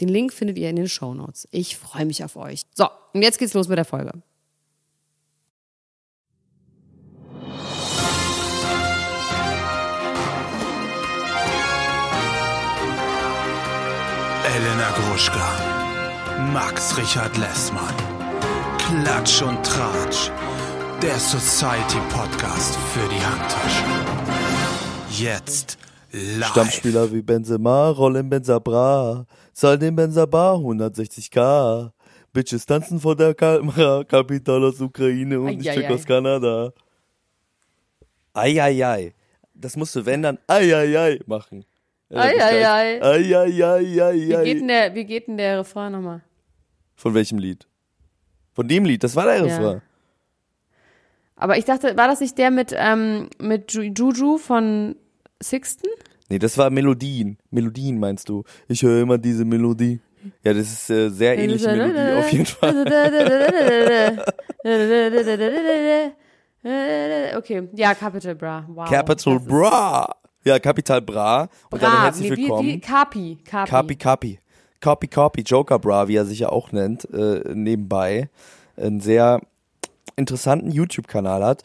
[0.00, 1.46] Den Link findet ihr in den Show Notes.
[1.50, 2.62] Ich freue mich auf euch.
[2.74, 4.12] So, und jetzt geht's los mit der Folge.
[14.56, 15.48] Elena Gruschka,
[16.52, 17.94] Max Richard Lessmann,
[18.78, 20.30] Klatsch und Tratsch,
[21.02, 23.84] der Society Podcast für die Handtasche.
[25.22, 25.78] Jetzt
[26.12, 26.48] live.
[26.48, 29.26] Stammspieler wie Benzema, rollen Benzabra,
[29.60, 31.90] zahl den Benzabar 160k.
[32.32, 35.94] Bitches tanzen vor der Kamera, Kapital aus Ukraine und ich check Eieiei.
[35.94, 36.72] aus Kanada.
[38.34, 39.14] Eieiei.
[39.54, 41.64] Das musst du, wenn dann, eieiei machen.
[42.08, 43.00] Ja, Eieiei.
[44.14, 46.22] Wie geht denn der, wie geht denn der Refrain nochmal?
[46.96, 47.66] Von welchem Lied?
[48.52, 49.42] Von dem Lied, das war der Ja.
[49.44, 49.82] Refrain.
[51.36, 54.96] Aber ich dachte, war das nicht der mit, ähm, mit Ju- Juju von
[55.42, 55.88] Sixten?
[56.30, 57.38] Nee, das war Melodien.
[57.50, 58.44] Melodien meinst du?
[58.68, 60.00] Ich höre immer diese Melodie.
[60.44, 62.86] Ja, das ist äh, sehr ähnliche Melodie, auf jeden Fall.
[66.62, 68.66] Okay, ja, Capital Bra.
[68.68, 68.86] Wow.
[68.86, 70.14] Capital Bra.
[70.44, 71.48] Ja, Capital Bra.
[71.70, 72.02] Und dann Bra.
[72.02, 72.68] herzlich Nee, wie, willkommen.
[72.68, 73.38] wie, Capi.
[73.42, 73.70] Capi.
[73.70, 74.38] Copy, copy.
[74.82, 75.40] Copy, copy.
[75.42, 78.28] Joker Bra, wie er sich ja auch nennt, äh, nebenbei.
[78.76, 79.40] Einen sehr
[80.16, 81.62] interessanten YouTube-Kanal hat.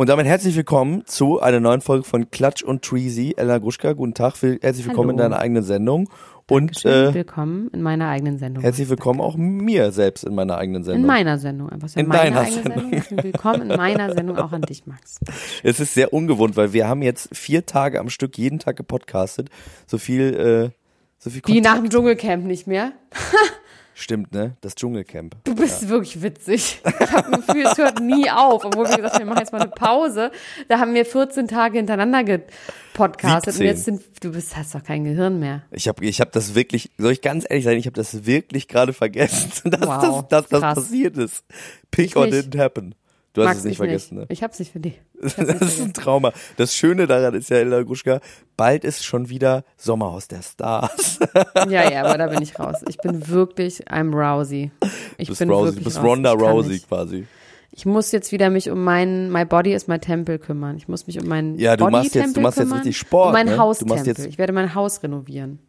[0.00, 3.34] Und damit herzlich willkommen zu einer neuen Folge von Klatsch und Treasy.
[3.36, 4.32] Elena Gruschka, guten Tag.
[4.40, 5.10] Herzlich willkommen Hallo.
[5.10, 6.08] in deiner eigenen Sendung.
[6.48, 8.62] Und äh, willkommen in meiner eigenen Sendung.
[8.62, 11.06] herzlich willkommen auch mir selbst in meiner eigenen in Sendung.
[11.06, 11.68] meiner Sendung.
[11.68, 12.90] Einfach ja In deiner Sendung.
[13.02, 13.24] Sendung.
[13.24, 15.20] Willkommen in meiner Sendung auch an dich, Max.
[15.62, 19.50] Es ist sehr ungewohnt, weil wir haben jetzt vier Tage am Stück jeden Tag gepodcastet.
[19.86, 20.70] So viel, äh,
[21.18, 21.62] so viel Wie Kontakt.
[21.62, 22.92] nach dem Dschungelcamp nicht mehr.
[24.00, 24.56] Stimmt, ne?
[24.62, 25.36] Das Dschungelcamp.
[25.44, 26.80] Du bist wirklich witzig.
[27.00, 28.64] Ich habe ein Gefühl, es hört nie auf.
[28.64, 30.30] Obwohl wir gesagt haben, wir machen jetzt mal eine Pause.
[30.68, 33.54] Da haben wir 14 Tage hintereinander gepodcastet.
[33.54, 33.66] Und 17.
[33.66, 35.64] jetzt sind, du bist, hast doch kein Gehirn mehr.
[35.70, 38.68] Ich habe ich hab das wirklich, soll ich ganz ehrlich sein, ich habe das wirklich
[38.68, 41.44] gerade vergessen, dass, Wow, das, dass das passiert ist.
[41.90, 42.94] Pick or didn't happen.
[43.32, 44.26] Du hast Max, es nicht ich vergessen, ne?
[44.28, 45.00] Ich hab's nicht für dich.
[45.20, 45.92] Das nicht ist ein.
[45.92, 46.32] Trauma.
[46.56, 48.20] Das Schöne daran ist ja, Ella Gruschka,
[48.56, 51.20] bald ist schon wieder Sommerhaus der Stars.
[51.68, 52.76] Ja, ja, aber da bin ich raus.
[52.88, 54.72] Ich bin wirklich, I'm Rousey.
[55.18, 56.04] Ich Du bist, bin Rousey, wirklich du bist raus.
[56.06, 56.88] Ronda Rousey nicht.
[56.88, 57.26] quasi.
[57.72, 60.76] Ich muss jetzt wieder mich um meinen, my body is my temple kümmern.
[60.76, 62.78] Ich muss mich um meinen Ja, du Body machst jetzt- du Tempel machst jetzt kümmern
[62.78, 63.52] richtig Sport, und mein ne?
[63.52, 64.06] Du machst Haustempel.
[64.06, 65.60] jetzt- Ich werde mein Haus renovieren.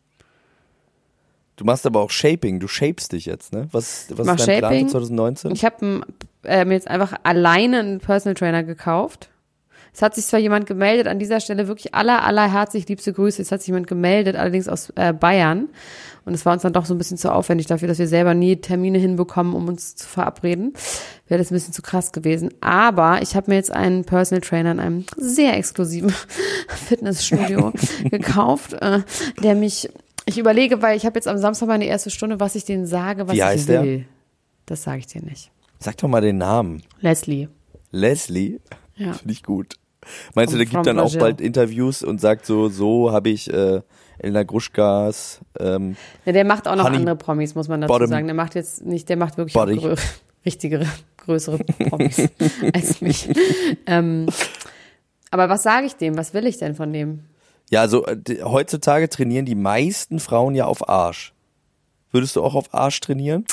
[1.58, 3.68] Du machst aber auch Shaping, du shapest dich jetzt, ne?
[3.72, 4.86] Was, was ist dein Plan Shaping.
[4.88, 5.52] für 2019?
[5.52, 6.02] Ich habe
[6.44, 9.30] äh, mir jetzt einfach alleine einen Personal Trainer gekauft.
[9.94, 13.42] Es hat sich zwar jemand gemeldet, an dieser Stelle wirklich aller, aller herzlich liebste Grüße.
[13.42, 15.68] Es hat sich jemand gemeldet, allerdings aus äh, Bayern.
[16.24, 18.34] Und es war uns dann doch so ein bisschen zu aufwendig dafür, dass wir selber
[18.34, 20.74] nie Termine hinbekommen, um uns zu verabreden.
[21.28, 22.54] Wäre das ein bisschen zu krass gewesen.
[22.62, 26.14] Aber ich habe mir jetzt einen Personal Trainer in einem sehr exklusiven
[26.68, 27.74] Fitnessstudio
[28.12, 29.02] gekauft, äh,
[29.44, 29.90] der mich,
[30.26, 33.28] ich überlege, weil ich habe jetzt am Samstag meine erste Stunde, was ich denen sage,
[33.28, 33.84] was Wie ich heißt der?
[33.84, 34.06] will.
[34.68, 35.52] Das sage ich dir nicht.
[35.84, 36.84] Sag doch mal den Namen.
[37.00, 37.48] Leslie.
[37.90, 38.60] Leslie?
[38.96, 39.14] Ja.
[39.14, 39.76] Finde ich gut.
[40.36, 41.20] Meinst du, der gibt dann auch Brazil.
[41.20, 43.82] bald Interviews und sagt so, so habe ich äh,
[44.20, 48.08] Elena Gruschkas ähm, Ja, der macht auch noch Honey andere Promis, muss man dazu Bottom
[48.08, 48.28] sagen.
[48.28, 49.96] Der macht jetzt nicht, der macht wirklich auch grö
[50.46, 50.86] richtigere,
[51.18, 52.30] größere Promis
[52.74, 53.30] als mich.
[53.88, 54.28] Ähm,
[55.32, 56.18] aber was sage ich dem?
[56.18, 57.22] Was will ich denn von dem?
[57.72, 61.34] Ja, also äh, heutzutage trainieren die meisten Frauen ja auf Arsch.
[62.12, 63.46] Würdest du auch auf Arsch trainieren?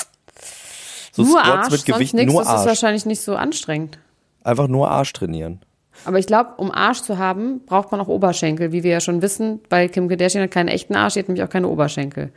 [1.11, 2.31] So nur Squats Arsch, mit Gewicht, nichts.
[2.33, 2.67] nur Das ist Arsch.
[2.67, 3.97] wahrscheinlich nicht so anstrengend.
[4.43, 5.59] Einfach nur Arsch trainieren.
[6.05, 9.21] Aber ich glaube, um Arsch zu haben, braucht man auch Oberschenkel, wie wir ja schon
[9.21, 12.31] wissen, weil Kim Kardashian hat keinen echten Arsch, die hat nämlich auch keine Oberschenkel.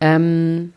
[0.00, 0.72] Ähm,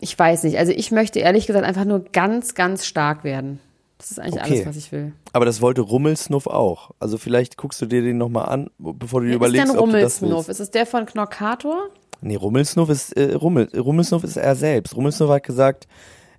[0.00, 0.58] ich weiß nicht.
[0.58, 3.60] Also ich möchte ehrlich gesagt einfach nur ganz, ganz stark werden.
[3.98, 4.54] Das ist eigentlich Okay.
[4.54, 5.12] alles, was ich will.
[5.32, 6.90] Aber das wollte Rummelsnuff auch.
[6.98, 9.80] Also vielleicht guckst du dir den nochmal an, bevor du dir Wer überlegst, ist denn
[9.80, 10.48] ob du das willst.
[10.48, 11.88] Ist es der von Knorkator?
[12.20, 14.96] Nee, Rummelsnuff ist äh, Rummel, Rummelsnuff ist er selbst.
[14.96, 15.86] Rummelsnuff hat gesagt,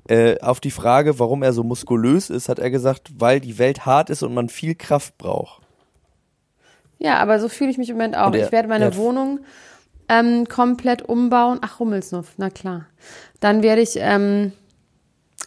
[0.07, 3.85] äh, auf die Frage, warum er so muskulös ist, hat er gesagt, weil die Welt
[3.85, 5.61] hart ist und man viel Kraft braucht.
[6.99, 8.33] Ja, aber so fühle ich mich im Moment auch.
[8.33, 9.39] Er- ich werde meine Wohnung
[10.07, 11.59] ähm, komplett umbauen.
[11.61, 12.85] Ach, Rummelsnuff, na klar.
[13.39, 14.53] Dann werde ich, ähm,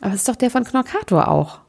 [0.00, 1.60] aber es ist doch der von Knorkator auch.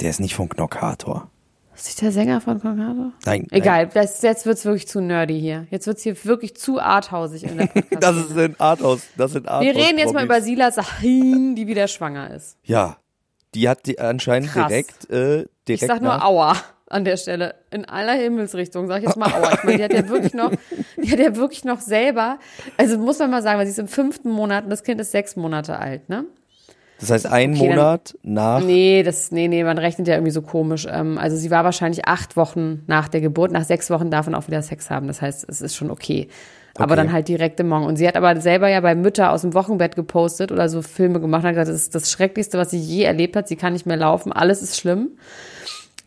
[0.00, 1.28] Der ist nicht von Knockator.
[1.74, 3.12] Ist nicht der Sänger von Conrado?
[3.24, 3.46] Nein.
[3.50, 5.66] Egal, das, jetzt wird's wirklich zu nerdy hier.
[5.70, 7.84] Jetzt wird's hier wirklich zu arthausig in der Nein.
[7.98, 9.02] Das ist ein Arthouse.
[9.16, 9.74] Das sind Arthouse.
[9.74, 12.58] Wir reden jetzt mal über Sila Sahin, die wieder schwanger ist.
[12.62, 12.98] Ja.
[13.54, 14.68] Die hat die anscheinend Krass.
[14.68, 16.56] direkt, äh, direkt Ich sag nur Aua
[16.88, 17.54] an der Stelle.
[17.70, 19.54] In aller Himmelsrichtung, sag ich jetzt mal Aua.
[19.54, 20.52] Ich meine, die hat ja wirklich noch,
[20.96, 22.38] die hat ja wirklich noch selber,
[22.76, 25.10] also muss man mal sagen, weil sie ist im fünften Monat und das Kind ist
[25.10, 26.26] sechs Monate alt, ne?
[27.02, 28.64] Das heißt, ein Okay, dann- Monat nach.
[28.64, 30.86] Nee, das, nee, nee, man rechnet ja irgendwie so komisch.
[30.90, 33.52] Ähm, also sie war wahrscheinlich acht Wochen nach der Geburt.
[33.52, 35.08] Nach sechs Wochen darf man auch wieder Sex haben.
[35.08, 36.28] Das heißt, es ist schon okay.
[36.76, 36.96] Aber Okay.
[37.02, 37.84] dann halt direkt im Morgen.
[37.84, 41.20] Und sie hat aber selber ja bei Mütter aus dem Wochenbett gepostet oder so Filme
[41.20, 43.46] gemacht und hat gesagt, das ist das Schrecklichste, was sie je erlebt hat.
[43.48, 44.32] Sie kann nicht mehr laufen.
[44.32, 45.10] Alles ist schlimm.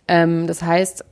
[0.08, 1.04] Ähm, das heißt,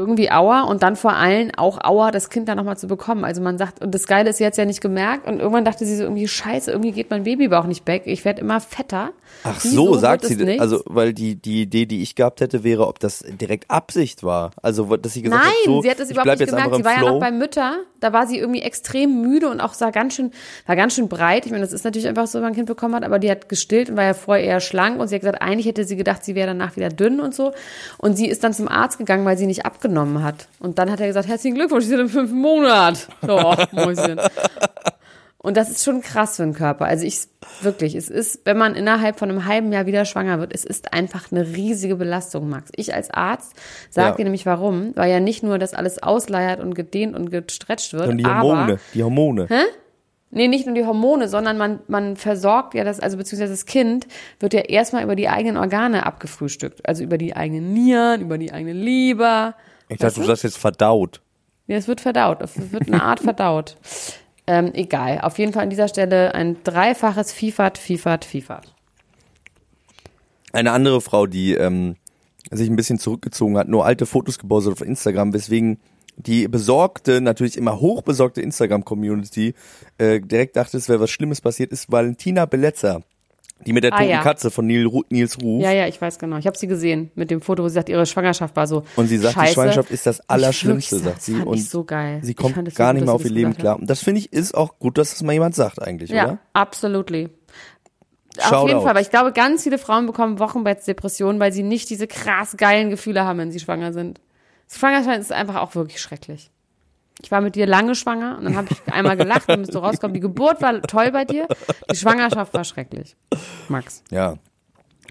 [0.00, 3.24] irgendwie Aua und dann vor allem auch Aua, das Kind dann nochmal zu bekommen.
[3.24, 5.64] Also man sagt, und das Geile ist, sie hat es ja nicht gemerkt und irgendwann
[5.64, 8.02] dachte sie so irgendwie, scheiße, irgendwie geht mein Babybauch nicht weg.
[8.06, 9.10] Ich werde immer fetter.
[9.44, 10.34] Ach Wieso so, sagt sie.
[10.34, 10.60] es nichts?
[10.60, 14.50] Also, weil die, die Idee, die ich gehabt hätte, wäre, ob das direkt Absicht war.
[14.62, 16.74] Also, dass sie gesagt Nein, hat, so, sie hat das ich überhaupt nicht gemerkt.
[16.74, 17.10] Sie war ja Flow.
[17.12, 20.32] noch bei Mütter, da war sie irgendwie extrem müde und auch sah ganz schön,
[20.66, 21.46] war ganz schön breit.
[21.46, 23.30] Ich meine, das ist natürlich einfach so, wenn man ein Kind bekommen hat, aber die
[23.30, 25.96] hat gestillt und war ja vorher eher schlank und sie hat gesagt, eigentlich hätte sie
[25.96, 27.52] gedacht, sie wäre danach wieder dünn und so.
[27.98, 29.89] Und sie ist dann zum Arzt gegangen, weil sie nicht abgenommen
[30.22, 30.48] hat.
[30.58, 33.08] Und dann hat er gesagt, herzlichen Glückwunsch, Sie sind im fünften Monat.
[33.22, 34.20] So, Mäuschen.
[35.42, 36.84] Und das ist schon krass für den Körper.
[36.84, 37.20] Also ich,
[37.62, 40.92] wirklich, es ist, wenn man innerhalb von einem halben Jahr wieder schwanger wird, es ist
[40.92, 42.70] einfach eine riesige Belastung, Max.
[42.76, 43.54] Ich als Arzt
[43.88, 44.16] sage Ja.
[44.16, 48.08] dir nämlich warum, weil ja nicht nur das alles ausleiert und gedehnt und gestretcht wird,
[48.08, 49.48] Und die aber, Hormone, die Hormone.
[50.30, 54.06] nee, nicht nur die Hormone, sondern man, man versorgt ja das, also beziehungsweise das Kind
[54.40, 56.86] wird ja erstmal über die eigenen Organe abgefrühstückt.
[56.86, 59.54] Also über die eigenen Nieren, über die eigene Leber.
[59.90, 61.20] Ich dachte, du sagst jetzt verdaut.
[61.66, 62.40] Ja, es wird verdaut.
[62.40, 63.76] Es wird eine Art verdaut.
[64.46, 65.20] Ähm, egal.
[65.20, 68.74] Auf jeden Fall an dieser Stelle ein dreifaches Fifat, Fifat, Fifat.
[70.52, 71.94] Eine andere Frau, die ähm,
[72.50, 75.78] sich ein bisschen zurückgezogen hat, nur alte Fotos gepostet auf Instagram, weswegen
[76.16, 79.54] die besorgte, natürlich immer hochbesorgte Instagram-Community
[79.98, 83.02] äh, direkt dachte, es wäre was Schlimmes passiert, ist Valentina Belezza.
[83.66, 84.22] Die mit der Ah, toten ja.
[84.22, 85.62] Katze von Nils Ruf.
[85.62, 86.38] Ja, ja, ich weiß genau.
[86.38, 88.84] Ich habe sie gesehen mit dem Foto, wo sie sagt, ihre Schwangerschaft war so.
[88.96, 89.46] Und sie sagt, scheiße.
[89.48, 91.34] die Schwangerschaft ist das Ich Allerschlimmste, wirklich, sagt sie.
[91.34, 92.20] Und ich so geil.
[92.22, 93.78] sie Ich kommt so gar gut, nicht mehr auf ihr Leben klar.
[93.78, 96.38] Und das finde ich ist auch gut, dass das mal jemand sagt eigentlich, Ja, oder?
[96.54, 97.28] absolutely.
[98.38, 98.68] Auf Shoutout.
[98.68, 102.56] jeden Fall, aber ich glaube, ganz viele Frauen bekommen Wochenbettsdepressionen, weil sie nicht diese krass
[102.56, 104.20] geilen Gefühle haben, wenn sie schwanger sind.
[104.72, 106.50] Schwangerschaft ist einfach auch wirklich schrecklich.
[107.22, 109.78] Ich war mit dir lange schwanger und dann habe ich einmal gelacht, dann bist du
[109.78, 110.14] rausgekommen.
[110.14, 111.46] Die Geburt war toll bei dir,
[111.90, 113.16] die Schwangerschaft war schrecklich.
[113.68, 114.02] Max.
[114.10, 114.36] Ja.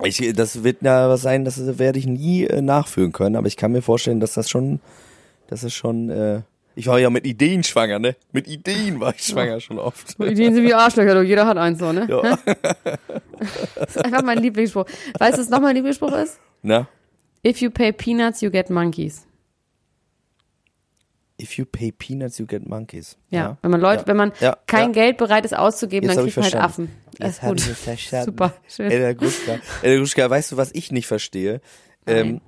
[0.03, 3.57] Ich, das wird ja was sein, das werde ich nie äh, nachführen können, aber ich
[3.57, 4.79] kann mir vorstellen, dass das schon,
[5.47, 6.41] das ist schon, äh,
[6.75, 8.15] ich war ja mit Ideen schwanger, ne?
[8.31, 10.17] Mit Ideen war ich schwanger schon oft.
[10.17, 11.23] Ideen sind wie Arschlöcher, du.
[11.23, 12.07] Jeder hat eins so, ne?
[12.09, 12.39] Ja.
[13.75, 14.85] Das ist einfach mein Lieblingsspruch.
[15.17, 16.39] Weißt du, was noch mein Lieblingsspruch ist?
[16.61, 16.87] Na?
[17.45, 19.25] If you pay peanuts, you get monkeys.
[21.41, 23.17] If you pay peanuts, you get monkeys.
[23.29, 24.07] Ja, wenn man Leute, Ja.
[24.07, 24.57] wenn man Ja.
[24.67, 24.93] kein Ja.
[25.03, 26.55] Geld bereit ist auszugeben, Jetzt dann kriegt man halt.
[26.55, 26.89] Affen.
[27.17, 27.61] Das Jetzt ist habe gut.
[27.61, 28.25] ich es verstanden.
[28.31, 28.91] Super, schön.
[28.91, 29.59] Ella Gruschka.
[29.81, 31.61] Ella Gruschka, weißt du, was ich nicht verstehe?
[32.07, 32.41] Ähm,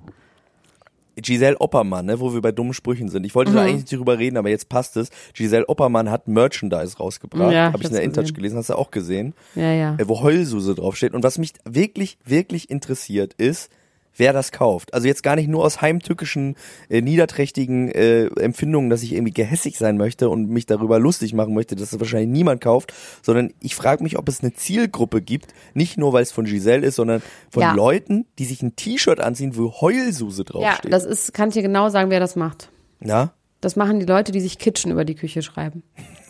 [1.14, 3.24] Giselle Oppermann, ne, wo wir bei dummen Sprüchen sind.
[3.26, 3.54] Ich wollte Mhm.
[3.56, 5.10] da eigentlich nicht drüber reden, aber jetzt passt es.
[5.34, 7.52] Giselle Oppermann hat Merchandise rausgebracht.
[7.52, 9.34] Ja, Habe ich in der InTouch gelesen, hast du auch gesehen.
[9.54, 9.94] Ja, ja.
[9.98, 11.12] äh, wo Heulsuse draufsteht.
[11.12, 13.70] Und was mich wirklich, wirklich interessiert ist,
[14.16, 14.92] wer das kauft.
[14.94, 16.56] Also jetzt gar nicht nur aus heimtückischen,
[16.88, 21.54] äh, niederträchtigen äh, Empfindungen, dass ich irgendwie gehässig sein möchte und mich darüber lustig machen
[21.54, 22.92] möchte, dass das wahrscheinlich niemand kauft,
[23.22, 26.86] sondern ich frage mich, ob es eine Zielgruppe gibt, nicht nur weil es von Giselle
[26.86, 27.72] ist, sondern von Ja.
[27.74, 30.92] Leuten, die sich ein T-Shirt anziehen, wo Heulsuse Ja, draufsteht.
[30.92, 32.70] das ist, kann ich dir genau sagen, wer das macht.
[33.00, 33.32] Na?
[33.60, 35.84] Das machen die Leute, die sich Kitchen über die Küche schreiben.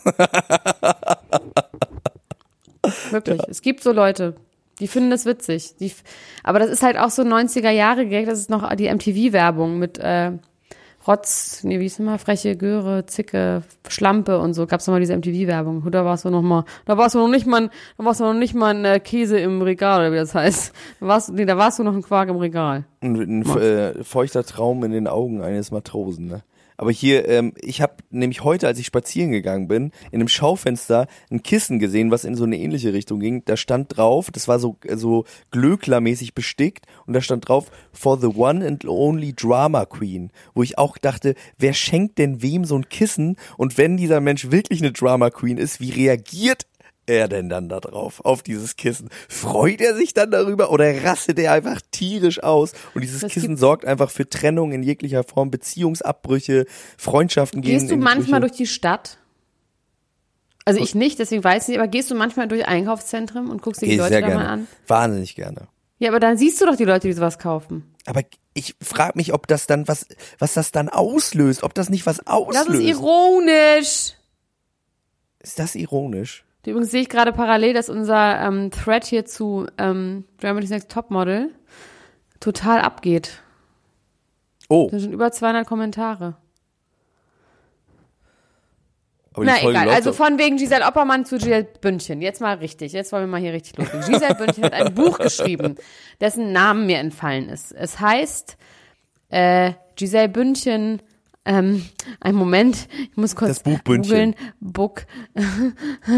[3.11, 3.41] Wirklich.
[3.47, 4.35] Es gibt so Leute,
[4.83, 5.75] die finden das witzig.
[5.79, 5.91] Die,
[6.43, 9.97] aber das ist halt auch so 90er Jahre Gag, das ist noch die MTV-Werbung mit
[9.97, 10.31] äh,
[11.05, 14.65] Rotz, nee, wie ist immer, freche Göre, Zicke, Schlampe und so.
[14.67, 15.89] Gab's noch mal diese MTV-Werbung.
[15.91, 18.23] Da warst du noch mal, da warst du noch nicht mal, ein- da warst du
[18.23, 20.71] noch nicht mal ein äh, Käse im Regal oder wie das heißt.
[21.01, 22.85] Da warst, nee, da warst du noch ein Quark im Regal.
[23.01, 26.43] Ein, ein äh, feuchter Traum in den Augen eines Matrosen, ne?
[26.77, 31.07] Aber hier, ähm, ich habe nämlich heute, als ich spazieren gegangen bin, in einem Schaufenster
[31.29, 33.43] ein Kissen gesehen, was in so eine ähnliche Richtung ging.
[33.45, 38.27] Da stand drauf, das war so so glöcklermäßig bestickt und da stand drauf for the
[38.27, 42.89] one and only drama queen, wo ich auch dachte, wer schenkt denn wem so ein
[42.89, 46.65] Kissen und wenn dieser Mensch wirklich eine Drama Queen ist, wie reagiert
[47.05, 49.09] er denn dann da drauf, auf dieses Kissen?
[49.29, 52.73] Freut er sich dann darüber oder rastet er einfach tierisch aus?
[52.93, 56.65] Und dieses Das Kissen sorgt einfach für Trennung in jeglicher Form, Beziehungsabbrüche,
[56.97, 58.51] Freundschaften gehen Gehst du manchmal Brüche.
[58.51, 59.17] durch die Stadt?
[60.65, 63.81] Also ich nicht, deswegen weiß ich nicht, aber gehst du manchmal durch Einkaufszentren und guckst
[63.81, 64.35] dir die Leute da gerne.
[64.35, 64.67] mal an?
[64.87, 65.67] Wahnsinnig gerne.
[65.99, 67.93] Ja, aber dann siehst du doch die Leute, die sowas kaufen.
[68.05, 68.21] Aber
[68.53, 70.05] ich frage mich, ob das dann was,
[70.39, 72.67] was das dann auslöst, ob das nicht was auslöst.
[72.69, 74.13] Das ist ironisch.
[75.39, 76.45] Ist das ironisch?
[76.65, 81.51] Übrigens sehe ich gerade parallel, dass unser ähm, Thread hier zu ähm, Germany's Next Topmodel
[82.39, 83.41] total abgeht.
[84.69, 86.37] Oh, Da sind über 200 Kommentare.
[89.35, 92.21] Na Folge egal, also von wegen Giselle Oppermann zu Giselle Bündchen.
[92.21, 94.05] Jetzt mal richtig, jetzt wollen wir mal hier richtig loslegen.
[94.05, 95.75] Giselle Bündchen hat ein Buch geschrieben,
[96.21, 97.71] dessen Namen mir entfallen ist.
[97.71, 98.57] Es heißt
[99.29, 101.01] äh, Giselle Bündchen,
[101.45, 101.83] ähm,
[102.21, 104.35] ein Moment, ich muss kurz Das googeln.
[104.61, 105.05] Book,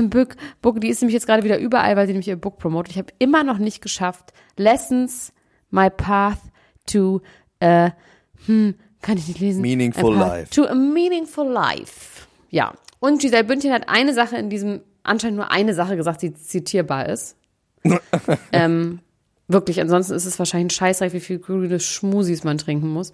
[0.10, 2.92] Book, Book, die ist nämlich jetzt gerade wieder überall, weil sie nämlich ihr Book promotet.
[2.92, 4.34] Ich habe immer noch nicht geschafft.
[4.56, 5.34] Lessons,
[5.72, 6.40] my path
[6.86, 7.22] to,
[7.60, 7.90] äh,
[8.46, 9.62] hm, kann ich nicht lesen.
[9.62, 10.50] Meaningful life.
[10.52, 12.28] To a meaningful life.
[12.50, 12.74] Ja.
[13.00, 17.10] Und Giselle Bündchen hat eine Sache in diesem, anscheinend nur eine Sache gesagt, die zitierbar
[17.10, 17.36] ist.
[18.52, 19.00] ähm,
[19.48, 23.12] wirklich, ansonsten ist es wahrscheinlich ein Scheißreich, wie viel grüne Schmusis man trinken muss.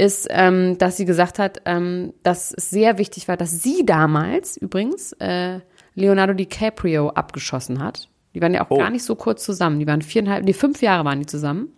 [0.00, 4.56] Ist, ähm, dass sie gesagt hat, ähm, dass es sehr wichtig war, dass sie damals
[4.56, 5.60] übrigens äh,
[5.94, 8.08] Leonardo DiCaprio abgeschossen hat.
[8.34, 8.78] Die waren ja auch Oh.
[8.78, 9.78] gar nicht so kurz zusammen.
[9.78, 11.68] Die waren viereinhalb, nee, fünf Jahre waren die zusammen.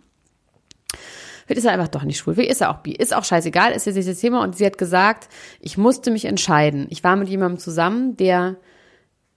[1.45, 2.35] Vielleicht ist er einfach doch nicht schwul.
[2.35, 2.93] Vielleicht ist er auch bi.
[2.93, 4.41] Ist auch scheißegal, ist jetzt nicht das Thema.
[4.43, 5.27] Und sie hat gesagt,
[5.59, 6.87] ich musste mich entscheiden.
[6.89, 8.55] Ich war mit jemandem zusammen, der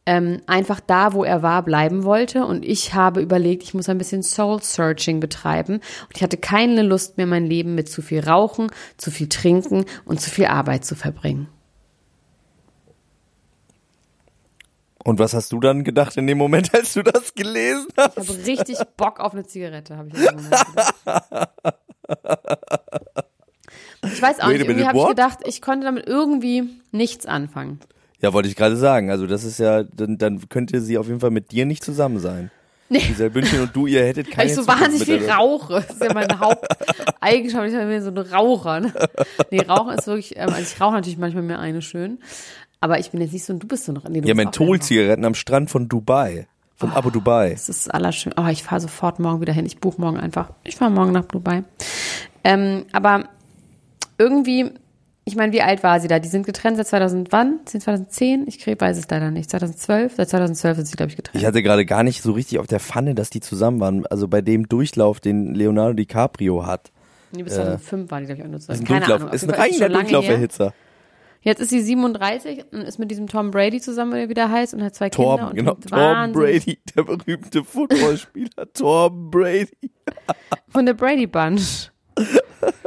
[0.06, 2.46] ähm, einfach da, wo er war, bleiben wollte.
[2.46, 5.74] Und ich habe überlegt, ich muss ein bisschen Soul-Searching betreiben.
[5.74, 9.84] Und ich hatte keine Lust mehr, mein Leben mit zu viel Rauchen, zu viel Trinken
[10.04, 11.48] und zu viel Arbeit zu verbringen.
[15.04, 18.18] Und was hast du dann gedacht in dem Moment, als du das gelesen hast?
[18.18, 20.94] Ich habe richtig Bock auf eine Zigarette, habe ich in dem Moment gedacht.
[24.12, 27.80] Ich weiß auch Wait nicht, irgendwie habe ich gedacht, ich konnte damit irgendwie nichts anfangen.
[28.20, 29.10] Ja, wollte ich gerade sagen.
[29.10, 32.18] Also das ist ja, dann, dann könnte sie auf jeden Fall mit dir nicht zusammen
[32.18, 32.50] sein.
[32.88, 33.00] Nee.
[33.00, 35.74] Giselle Bündchen und du, ihr hättet Weil keine ich so Zukunft wahnsinnig viel rauche.
[35.74, 37.66] Das ist ja meine Haupteigenschaft.
[37.66, 38.80] Ich bin so ein Raucher.
[38.80, 38.92] Ne?
[39.50, 42.18] Nee, Rauchen ist wirklich, ähm, also ich rauche natürlich manchmal mir eine schön.
[42.80, 44.08] Aber ich bin jetzt nicht so, du bist so noch.
[44.08, 46.46] Nee, du Ja, Mentholzigaretten am Strand von Dubai.
[46.76, 47.50] Von Abu Dubai.
[47.50, 48.34] Das ist das Allerschön.
[48.36, 49.64] Oh, ich fahre sofort morgen wieder hin.
[49.64, 50.50] Ich buche morgen einfach.
[50.62, 51.64] Ich fahre morgen nach Dubai.
[52.44, 53.24] Ähm, aber
[54.18, 54.70] irgendwie,
[55.28, 56.20] ich meine, wie alt war sie da?
[56.20, 57.58] Die sind getrennt seit 2000, wann?
[57.66, 58.46] Sind 2010?
[58.46, 59.50] Ich weiß es leider nicht.
[59.50, 60.14] 2012?
[60.16, 61.42] Seit 2012 sind sie, glaube ich, getrennt.
[61.42, 64.06] Ich hatte gerade gar nicht so richtig auf der Pfanne, dass die zusammen waren.
[64.06, 66.92] Also bei dem Durchlauf, den Leonardo DiCaprio hat.
[67.32, 68.80] nee, bis 2005 waren die, glaube ich, auch nur Ist zusammen.
[68.82, 69.34] ein, Keine Durchlauf, Ahnung.
[69.34, 69.88] Ist ein reiner.
[69.88, 70.74] Durchlauferhitzer.
[71.42, 74.82] Jetzt ist sie 37 und ist mit diesem Tom Brady zusammen, wie der heißt, und
[74.84, 75.38] hat zwei Kinder.
[75.38, 75.74] Torben, und genau.
[75.74, 78.66] Tom Brady, der berühmte Footballspieler.
[78.74, 79.90] Tom Brady.
[80.68, 81.90] Von der Brady Bunch.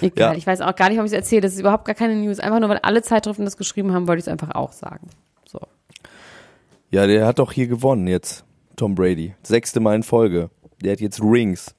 [0.00, 0.38] Egal, Ja.
[0.38, 1.42] ich weiß auch gar nicht, warum ich es erzähle.
[1.42, 2.38] Das ist überhaupt gar keine News.
[2.40, 5.08] Einfach nur, weil alle Zeitschriften das geschrieben haben, wollte ich es einfach auch sagen.
[5.46, 5.60] So.
[6.90, 8.44] Ja, der hat doch hier gewonnen jetzt.
[8.76, 9.34] Tom Brady.
[9.42, 10.50] Sechste Mal in Folge.
[10.82, 11.74] Der hat jetzt Rings.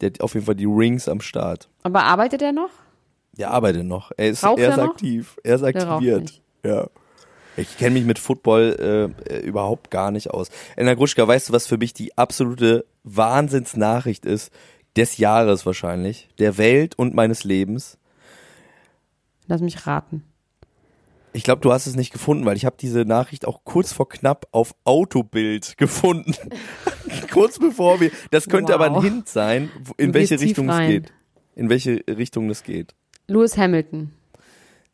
[0.00, 1.68] Der hat auf jeden Fall die Rings am Start.
[1.82, 2.70] Aber arbeitet er noch?
[3.32, 4.12] Der arbeitet noch.
[4.16, 5.36] Er ist, er ist er aktiv.
[5.44, 6.40] Er ist aktiviert.
[6.64, 6.86] Ja.
[7.56, 10.48] Ich kenne mich mit Football äh, äh, überhaupt gar nicht aus.
[10.76, 14.52] Enna Gruschka, weißt du, was für mich die absolute Wahnsinnsnachricht ist?
[14.96, 16.28] Des Jahres wahrscheinlich.
[16.38, 17.98] Der Welt und meines Lebens.
[19.46, 20.24] Lass mich raten.
[21.32, 24.08] Ich glaube, du hast es nicht gefunden, weil ich habe diese Nachricht auch kurz vor
[24.08, 26.34] knapp auf Autobild gefunden.
[27.32, 28.10] kurz bevor wir.
[28.30, 29.04] Das könnte aber ein Wow.
[29.04, 31.12] Hint sein, in Du welche Richtung es geht.
[31.54, 32.94] In welche Richtung es geht.
[33.28, 34.12] Lewis Hamilton.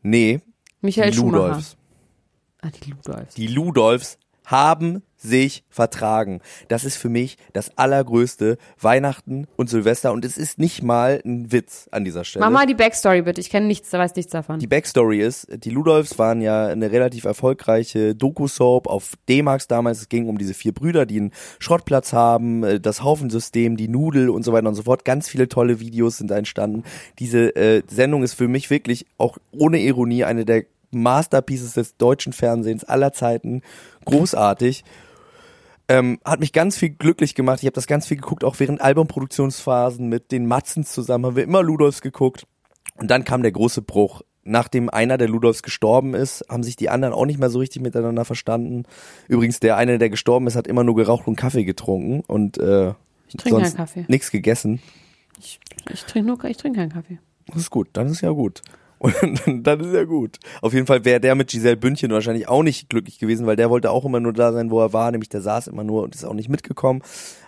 [0.03, 0.41] Nee,
[0.83, 1.47] Michael die Schumacher.
[1.49, 1.77] Ludolfs.
[2.61, 3.35] Ah, die Ludolfs.
[3.35, 6.41] Die Ludolfs haben sich vertragen.
[6.69, 11.53] Das ist für mich das allergrößte Weihnachten und Silvester und es ist nicht mal ein
[11.53, 12.45] Witz an dieser Stelle.
[12.45, 13.41] Mach mal die Backstory bitte.
[13.41, 14.59] Ich kenne nichts, da weiß nichts davon.
[14.59, 20.01] Die Backstory ist, die Ludolfs waren ja eine relativ erfolgreiche Doku-Soap auf D-Max damals.
[20.01, 24.31] Es ging um diese vier Brüder, die einen Schrottplatz haben, äh, das Haufensystem, die Nudel
[24.31, 25.05] und so weiter und so fort.
[25.05, 26.85] Ganz viele tolle Videos sind entstanden.
[27.19, 32.33] Diese äh, Sendung ist für mich wirklich auch ohne Ironie eine der Masterpieces des deutschen
[32.33, 33.63] Fernsehens aller Zeiten.
[34.05, 34.85] Großartig.
[35.89, 37.61] Ähm, hat mich ganz viel glücklich gemacht.
[37.61, 41.45] Ich habe das ganz viel geguckt, auch während Albumproduktionsphasen mit den Matzens zusammen haben wir
[41.45, 42.47] immer Ludolfs geguckt.
[42.97, 44.23] Und dann kam der große Bruch.
[44.43, 47.83] Nachdem einer der Ludolfs gestorben ist, haben sich die anderen auch nicht mehr so richtig
[47.83, 48.85] miteinander verstanden.
[49.29, 52.91] Übrigens, der eine, der gestorben ist, hat immer nur geraucht und Kaffee getrunken und äh,
[53.29, 54.05] Ich trinke sonst keinen Kaffee.
[54.09, 54.81] nichts gegessen.
[55.39, 55.61] Ich,
[55.93, 57.19] ich trinke nur, ich trinke keinen Kaffee.
[57.49, 58.63] Das ist gut, dann ist ja gut.
[58.99, 60.39] Und dann, ist ja gut.
[60.63, 63.69] Auf jeden Fall wäre der mit Giselle Bündchen wahrscheinlich auch nicht glücklich gewesen, weil der
[63.69, 66.15] wollte auch immer nur da sein, wo er war, nämlich der saß immer nur und
[66.15, 67.03] ist auch nicht mitgekommen.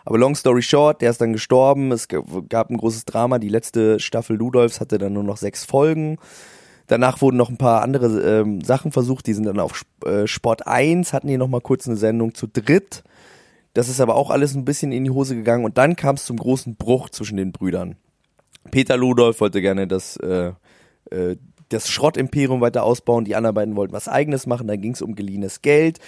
[0.04, 3.98] Aber long story short, der ist dann gestorben, es gab ein großes Drama, die letzte
[3.98, 6.18] Staffel Ludolfs hatte dann nur noch sechs Folgen.
[6.86, 10.66] Danach wurden noch ein paar andere ähm, Sachen versucht, die sind dann auf äh, Sport
[10.66, 13.04] 1, hatten die noch mal kurz eine Sendung zu dritt.
[13.74, 16.24] Das ist aber auch alles ein bisschen in die Hose gegangen und dann kam es
[16.24, 17.96] zum großen Bruch zwischen den Brüdern.
[18.70, 20.52] Peter Ludolf wollte gerne das, äh, äh,
[21.68, 25.14] das Schrottimperium weiter ausbauen, die anderen beiden wollten was eigenes machen, dann ging es um
[25.14, 25.98] geliehenes Geld.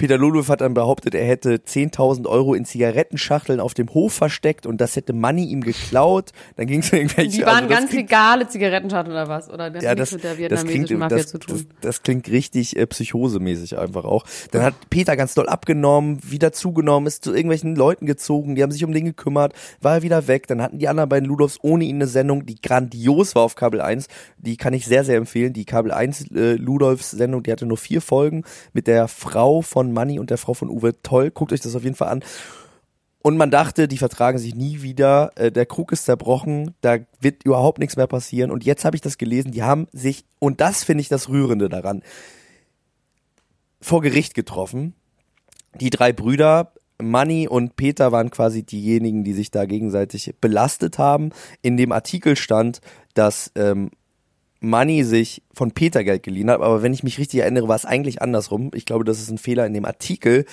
[0.00, 4.64] Peter Ludolf hat dann behauptet, er hätte 10.000 Euro in Zigarettenschachteln auf dem Hof versteckt
[4.64, 6.30] und das hätte Money ihm geklaut.
[6.56, 7.36] Dann ging es irgendwelche...
[7.36, 9.50] Die waren also das ganz klingt- legale Zigarettenschachteln oder was?
[9.50, 11.66] Oder das ja, hat das, mit der das vietnamesischen klingt, Mafia das, zu das, tun.
[11.82, 14.24] das klingt richtig äh, psychosemäßig einfach auch.
[14.52, 18.72] Dann hat Peter ganz doll abgenommen, wieder zugenommen, ist zu irgendwelchen Leuten gezogen, die haben
[18.72, 19.52] sich um den gekümmert,
[19.82, 20.46] war er wieder weg.
[20.46, 23.82] Dann hatten die anderen beiden Ludolfs ohne ihn eine Sendung, die grandios war auf Kabel
[23.82, 24.06] 1.
[24.38, 25.52] Die kann ich sehr, sehr empfehlen.
[25.52, 29.89] Die Kabel 1 äh, Ludolfs Sendung, die hatte nur vier Folgen mit der Frau von
[29.92, 31.00] Manny und der Frau von Uwe.
[31.02, 32.24] Toll, guckt euch das auf jeden Fall an.
[33.22, 35.32] Und man dachte, die vertragen sich nie wieder.
[35.36, 38.50] Äh, der Krug ist zerbrochen, da wird überhaupt nichts mehr passieren.
[38.50, 41.68] Und jetzt habe ich das gelesen, die haben sich, und das finde ich das Rührende
[41.68, 42.02] daran,
[43.80, 44.94] vor Gericht getroffen.
[45.74, 51.30] Die drei Brüder, Manny und Peter waren quasi diejenigen, die sich da gegenseitig belastet haben.
[51.62, 52.80] In dem Artikel stand,
[53.14, 53.90] dass ähm,
[54.60, 57.86] Manny sich von Peter Geld geliehen hat, aber wenn ich mich richtig erinnere, war es
[57.86, 58.70] eigentlich andersrum.
[58.74, 60.44] Ich glaube, das ist ein Fehler in dem Artikel.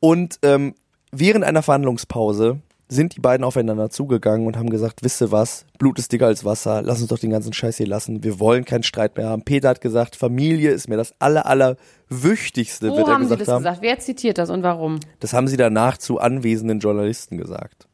[0.00, 0.74] Und ähm,
[1.10, 2.60] während einer Verhandlungspause
[2.90, 6.44] sind die beiden aufeinander zugegangen und haben gesagt, wisst ihr was, Blut ist dicker als
[6.44, 9.42] Wasser, lass uns doch den ganzen Scheiß hier lassen, wir wollen keinen Streit mehr haben.
[9.42, 11.76] Peter hat gesagt, Familie ist mir das aller, aller
[12.08, 13.62] Wichtigste, Wo wird er haben Sie gesagt das haben.
[13.62, 13.82] gesagt?
[13.82, 15.00] Wer zitiert das und warum?
[15.20, 17.88] Das haben sie danach zu anwesenden Journalisten gesagt.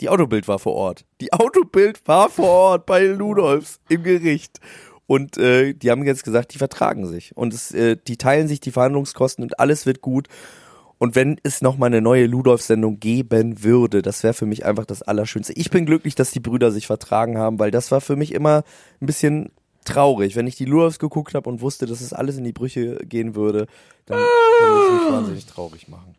[0.00, 1.04] Die Autobild war vor Ort.
[1.20, 4.60] Die Autobild war vor Ort bei Ludolfs im Gericht.
[5.06, 7.36] Und äh, die haben jetzt gesagt, die vertragen sich.
[7.36, 10.28] Und es, äh, die teilen sich die Verhandlungskosten und alles wird gut.
[10.98, 14.84] Und wenn es noch mal eine neue Ludolf-Sendung geben würde, das wäre für mich einfach
[14.84, 15.52] das Allerschönste.
[15.54, 18.64] Ich bin glücklich, dass die Brüder sich vertragen haben, weil das war für mich immer
[19.00, 19.50] ein bisschen
[19.84, 20.36] traurig.
[20.36, 23.34] Wenn ich die Ludolfs geguckt habe und wusste, dass es alles in die Brüche gehen
[23.34, 23.66] würde,
[24.06, 26.14] dann würde es mich wahnsinnig traurig machen.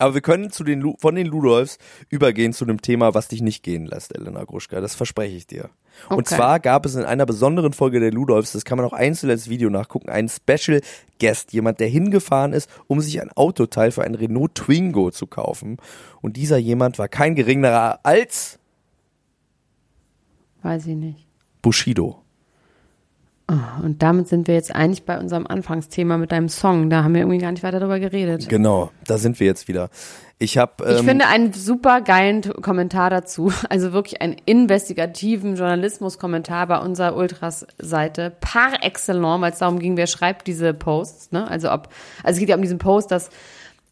[0.00, 1.76] Aber wir können zu den Lu von den Ludolfs
[2.08, 4.80] übergehen zu einem Thema, was dich nicht gehen lässt, Elena Gruschka.
[4.80, 5.68] Das verspreche ich dir.
[6.08, 6.36] Und Okay.
[6.36, 9.50] zwar gab es in einer besonderen Folge der Ludolfs, das kann man auch einzeln als
[9.50, 10.80] Video nachgucken, einen Special
[11.20, 15.76] Guest, jemand, der hingefahren ist, um sich ein Autoteil für einen Renault Twingo zu kaufen.
[16.22, 18.58] Und dieser jemand war kein geringerer als
[20.62, 21.26] Weiß ich nicht.
[21.62, 22.22] Bushido.
[23.82, 26.90] Und damit sind wir jetzt eigentlich bei unserem Anfangsthema mit deinem Song.
[26.90, 28.48] Da haben wir irgendwie gar nicht weiter drüber geredet.
[28.48, 29.90] Genau, da sind wir jetzt wieder.
[30.38, 36.66] Ich habe ähm, Ich finde einen super geilen Kommentar dazu, also wirklich einen investigativen Journalismus-Kommentar
[36.66, 41.48] bei unserer Ultras-Seite par excellence, weil es darum ging, wer schreibt diese Posts, ne?
[41.48, 41.88] Also ob,
[42.22, 43.30] also es geht ja um diesen Post, dass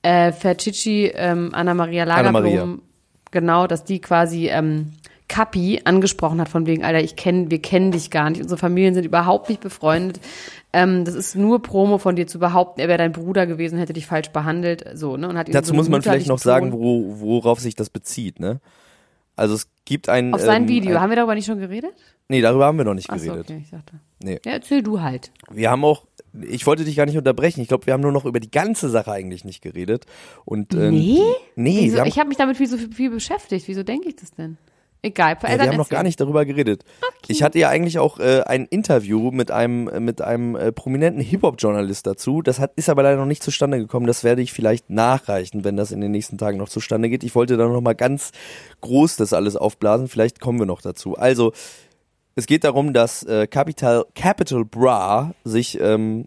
[0.03, 2.51] äh, Ferchichi, ähm, Anna-Maria Anna-Maria.
[2.51, 2.83] Lagerblom,
[3.31, 4.93] genau, dass die quasi ähm,
[5.29, 8.95] Kapi angesprochen hat von wegen, Alter, ich kenn, wir kennen dich gar nicht, unsere Familien
[8.95, 10.21] sind überhaupt nicht befreundet.
[10.73, 13.93] Ähm, das ist nur Promo von dir zu behaupten, er wäre dein Bruder gewesen, hätte
[13.93, 15.29] dich falsch behandelt, so, ne?
[15.29, 18.61] Und hat dazu so muss man vielleicht noch sagen, wo, worauf sich das bezieht, ne?
[19.37, 20.97] Also es gibt ein Auf sein ähm, Video.
[20.97, 21.93] Ein, haben wir darüber nicht schon geredet?
[22.29, 23.47] nee, darüber haben wir noch nicht Achso, geredet.
[23.49, 23.93] okay, ich dachte.
[24.21, 24.41] Nee.
[24.45, 25.31] Ja, erzähl du halt.
[25.49, 26.07] Wir haben auch,
[26.43, 27.61] ich wollte dich gar nicht unterbrechen.
[27.61, 30.07] Ich glaube, wir haben nur noch über die ganze Sache eigentlich nicht geredet.
[30.45, 31.21] Und, ähm, Nee?
[31.55, 32.01] Nee, Wieso?
[32.01, 33.69] haben, ich habe mich damit viel, so viel beschäftigt.
[33.69, 34.59] Wieso denke ich das denn?
[35.01, 35.37] Egal.
[35.43, 36.85] ja, wir haben noch gar nicht darüber geredet.
[37.29, 41.23] Ich hatte ja eigentlich auch äh, ein Interview mit einem äh, mit einem äh, prominenten
[41.23, 42.43] Hip-Hop-Journalist dazu.
[42.43, 44.07] Das hat, ist aber leider noch nicht zustande gekommen.
[44.07, 47.23] Das werde ich vielleicht nachreichen, wenn das in den nächsten Tagen noch zustande geht.
[47.23, 48.33] Ich wollte da noch mal ganz
[48.81, 50.09] groß das alles aufblasen.
[50.09, 51.17] Vielleicht kommen wir noch dazu.
[51.17, 51.53] Also
[52.35, 56.27] es geht darum, dass äh, Capital Capital Bra sich ähm,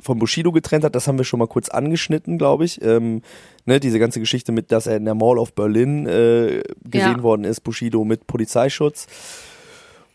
[0.00, 0.94] von Bushido getrennt hat.
[0.94, 2.82] Das haben wir schon mal kurz angeschnitten, glaube ich.
[2.82, 3.22] Ähm,
[3.66, 7.22] ne, diese ganze Geschichte mit, dass er in der Mall of Berlin äh, gesehen Ja.
[7.22, 9.06] worden ist, Bushido mit Polizeischutz.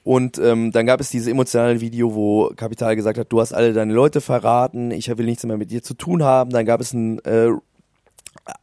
[0.04, 3.74] Und ähm, dann gab es dieses emotionale Video, wo Kapital gesagt hat, du hast alle
[3.74, 6.52] deine Leute verraten, ich will nichts mehr mit dir zu tun haben.
[6.52, 7.50] Dann gab es einen äh,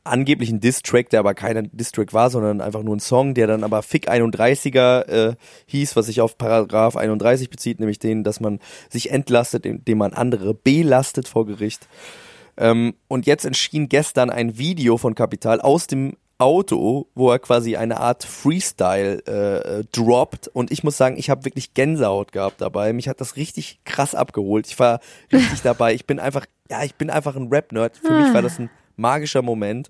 [0.04, 3.82] angeblichen Diss-Track, der aber kein Diss-Track war, sondern einfach nur ein Song, der dann aber
[3.82, 5.34] Fick 31er äh,
[5.66, 10.12] hieß, was sich auf Paragraph 31 bezieht, nämlich den, dass man sich entlastet, indem man
[10.12, 11.88] andere belastet vor Gericht.
[12.56, 17.76] Ähm, und jetzt erschien gestern ein Video von Kapital aus dem Auto, wo er quasi
[17.76, 20.48] eine Art Freestyle äh, äh, droppt.
[20.48, 22.92] Und ich muss sagen, ich habe wirklich Gänsehaut gehabt dabei.
[22.92, 24.66] Mich hat das richtig krass abgeholt.
[24.66, 25.00] Ich war
[25.32, 25.94] richtig dabei.
[25.94, 27.96] Ich bin einfach, ja, ich bin einfach ein Rap-Nerd.
[27.96, 29.88] Für mich war das ein magischer Moment.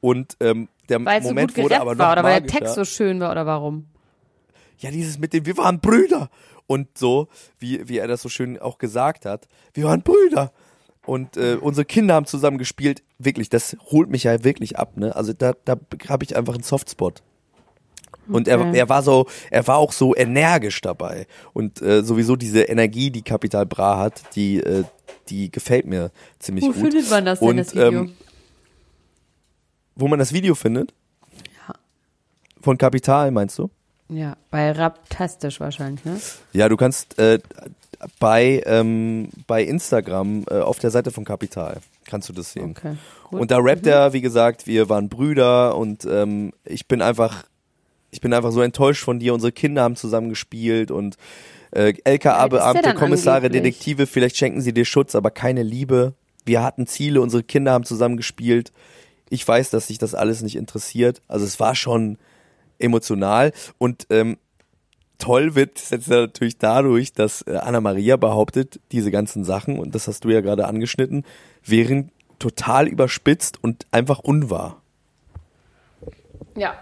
[0.00, 2.40] Und ähm, der Weil es so Moment gut wurde aber noch war oder weil der
[2.42, 2.58] magischer.
[2.58, 3.86] Text so schön war oder warum?
[4.78, 6.30] ja, dieses mit dem, wir waren Brüder.
[6.66, 10.52] Und so, wie, wie er das so schön auch gesagt hat, wir waren Brüder.
[11.04, 13.02] Und äh, unsere Kinder haben zusammen gespielt.
[13.18, 15.14] Wirklich, das holt mich ja wirklich ab, ne?
[15.16, 15.76] Also da, da
[16.08, 17.22] habe ich einfach einen Softspot.
[18.28, 18.78] Und er, Okay.
[18.78, 21.26] er war so, er war auch so energisch dabei.
[21.52, 24.84] Und äh, sowieso diese Energie, die Capital Bra hat, die, äh,
[25.28, 26.76] die gefällt mir ziemlich Wo gut.
[26.76, 28.02] findet man das denn, Und, das Video?
[28.02, 28.12] ähm,
[30.00, 30.92] wo man das Video findet?
[31.68, 31.74] Ja.
[32.60, 33.70] Von Kapital, meinst du?
[34.08, 36.20] Ja, bei Raptastisch wahrscheinlich, ne?
[36.52, 37.38] Ja, du kannst äh,
[38.18, 42.74] bei, ähm, bei Instagram äh, auf der Seite von Kapital kannst du das sehen.
[42.76, 42.96] Okay.
[43.30, 43.40] Gut.
[43.40, 47.44] Und da rappt er, wie gesagt, wir waren Brüder und ähm, ich bin einfach,
[48.10, 49.32] ich bin einfach so enttäuscht von dir.
[49.32, 51.16] Unsere Kinder haben zusammen gespielt und
[51.70, 53.62] äh, LKA-Beamte, Kommissare, angeblich?
[53.62, 56.14] Detektive, vielleicht schenken sie dir Schutz, aber keine Liebe.
[56.44, 58.72] Wir hatten Ziele, unsere Kinder haben zusammen gespielt.
[59.30, 61.22] Ich weiß, dass sich das alles nicht interessiert.
[61.28, 62.18] Also es war schon
[62.78, 64.36] emotional und ähm,
[65.18, 69.94] toll wird es jetzt natürlich dadurch, dass äh, Anna Maria behauptet, diese ganzen Sachen, und
[69.94, 71.24] das hast du ja gerade angeschnitten,
[71.64, 74.82] wären total überspitzt und einfach unwahr.
[76.56, 76.74] Ja.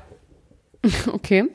[1.12, 1.48] Okay.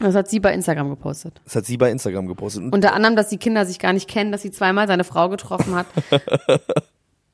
[0.00, 1.40] Das hat sie bei Instagram gepostet.
[1.44, 2.62] Das hat sie bei Instagram gepostet.
[2.62, 5.28] Und Unter anderem, dass die Kinder sich gar nicht kennen, dass sie zweimal seine Frau
[5.28, 5.86] getroffen hat.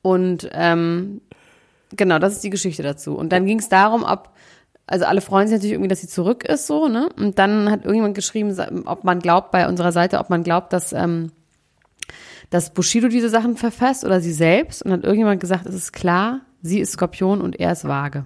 [0.01, 1.21] Und ähm,
[1.97, 3.15] genau, das ist die Geschichte dazu.
[3.15, 4.29] Und dann ging es darum, ob,
[4.87, 7.09] also alle freuen sich natürlich irgendwie, dass sie zurück ist, so, ne?
[7.17, 8.55] Und dann hat irgendjemand geschrieben,
[8.85, 11.31] ob man glaubt, bei unserer Seite, ob man glaubt, dass, ähm,
[12.51, 14.83] dass Bushido diese Sachen verfasst oder sie selbst.
[14.83, 18.25] Und hat irgendjemand gesagt, es ist klar, sie ist Skorpion und er ist Waage.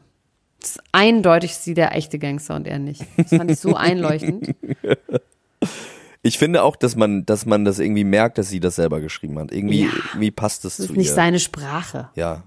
[0.61, 3.01] Es ist eindeutig sie der echte Gangster und er nicht.
[3.15, 4.53] Das fand ich so einleuchtend.
[6.21, 9.39] ich finde auch, dass man, dass man das irgendwie merkt, dass sie das selber geschrieben
[9.39, 9.53] hat.
[9.53, 9.89] Irgendwie, Ja.
[10.09, 11.13] irgendwie passt das Das zu ist nicht ihr.
[11.13, 12.09] seine Sprache.
[12.15, 12.43] Ja.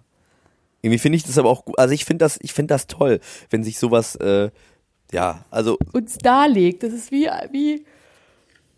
[0.83, 1.79] Irgendwie finde ich das aber auch gut.
[1.79, 4.51] Also ich finde das, ich finde das toll, wenn sich sowas, äh,
[5.12, 6.83] ja, also uns darlegt.
[6.83, 7.85] Das ist wie, wie,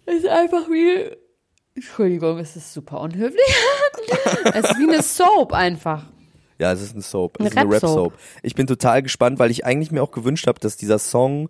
[0.06, 1.10] es ist einfach wie,
[1.74, 3.40] Entschuldigung, es ist super unhöflich.
[4.52, 6.04] es ist wie eine Soap einfach.
[6.58, 7.36] Ja, es ist ein Soap.
[7.36, 8.12] Es Eine ist eine Rap-Soap.
[8.12, 8.12] Rap-Soap.
[8.42, 11.48] Ich bin total gespannt, weil ich eigentlich mir auch gewünscht habe, dass dieser Song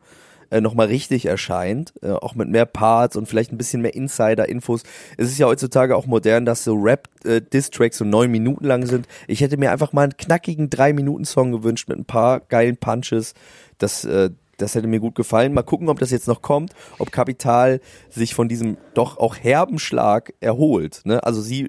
[0.51, 4.83] äh, nochmal richtig erscheint, äh, auch mit mehr Parts und vielleicht ein bisschen mehr Insider-Infos.
[5.17, 9.07] Es ist ja heutzutage auch modern, dass so Rap-Diss-Tracks so neun Minuten lang sind.
[9.27, 13.35] Ich hätte mir einfach mal einen knackigen Drei-Minuten-Song gewünscht mit ein paar geilen Punches.
[13.79, 15.53] Das, äh, das hätte mir gut gefallen.
[15.53, 17.81] Mal gucken, ob das jetzt noch kommt, ob Kapital
[18.11, 21.03] sich von diesem doch auch herben Schlag erholt.
[21.05, 21.23] Ne?
[21.25, 21.69] Also sie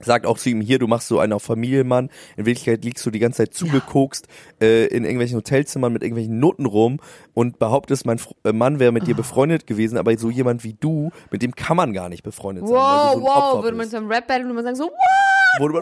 [0.00, 3.10] sagt auch zu ihm, hier, du machst so einen auf Familienmann, in Wirklichkeit liegst du
[3.10, 4.26] die ganze Zeit zugekokst
[4.60, 7.00] äh, in irgendwelchen Hotelzimmern mit irgendwelchen Noten rum
[7.34, 10.74] und behauptest, mein Fr äh, Mann wäre mit dir befreundet gewesen, aber so jemand wie
[10.74, 12.76] du, mit dem kann man gar nicht befreundet sein.
[12.76, 14.92] Wow, so wow, würde man zu einem Rap-Battle und man sagen so, what?
[15.58, 15.80] Wo du,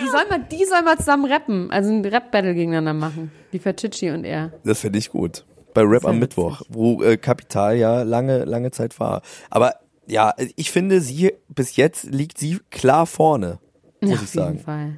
[0.00, 3.30] Die sollen mal, die sollen mal zusammen rappen, also ein Rap-Battle gegeneinander machen.
[3.52, 4.52] Die Ferchichi und er.
[4.64, 5.44] das finde ich gut.
[5.74, 9.20] Bei Rap am Mittwoch, wo äh, Kapital ja lange, lange Zeit war.
[9.50, 9.74] Aber
[10.06, 13.58] ja, ich finde, sie bis jetzt liegt sie klar vorne,
[14.00, 14.58] muss Ja, ich auf jeden sagen.
[14.60, 14.92] Fall.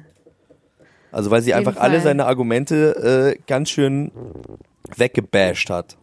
[1.11, 2.03] Also weil sie einfach alle Fall.
[2.03, 4.11] seine Argumente äh, ganz schön
[4.95, 5.97] weggebasht hat.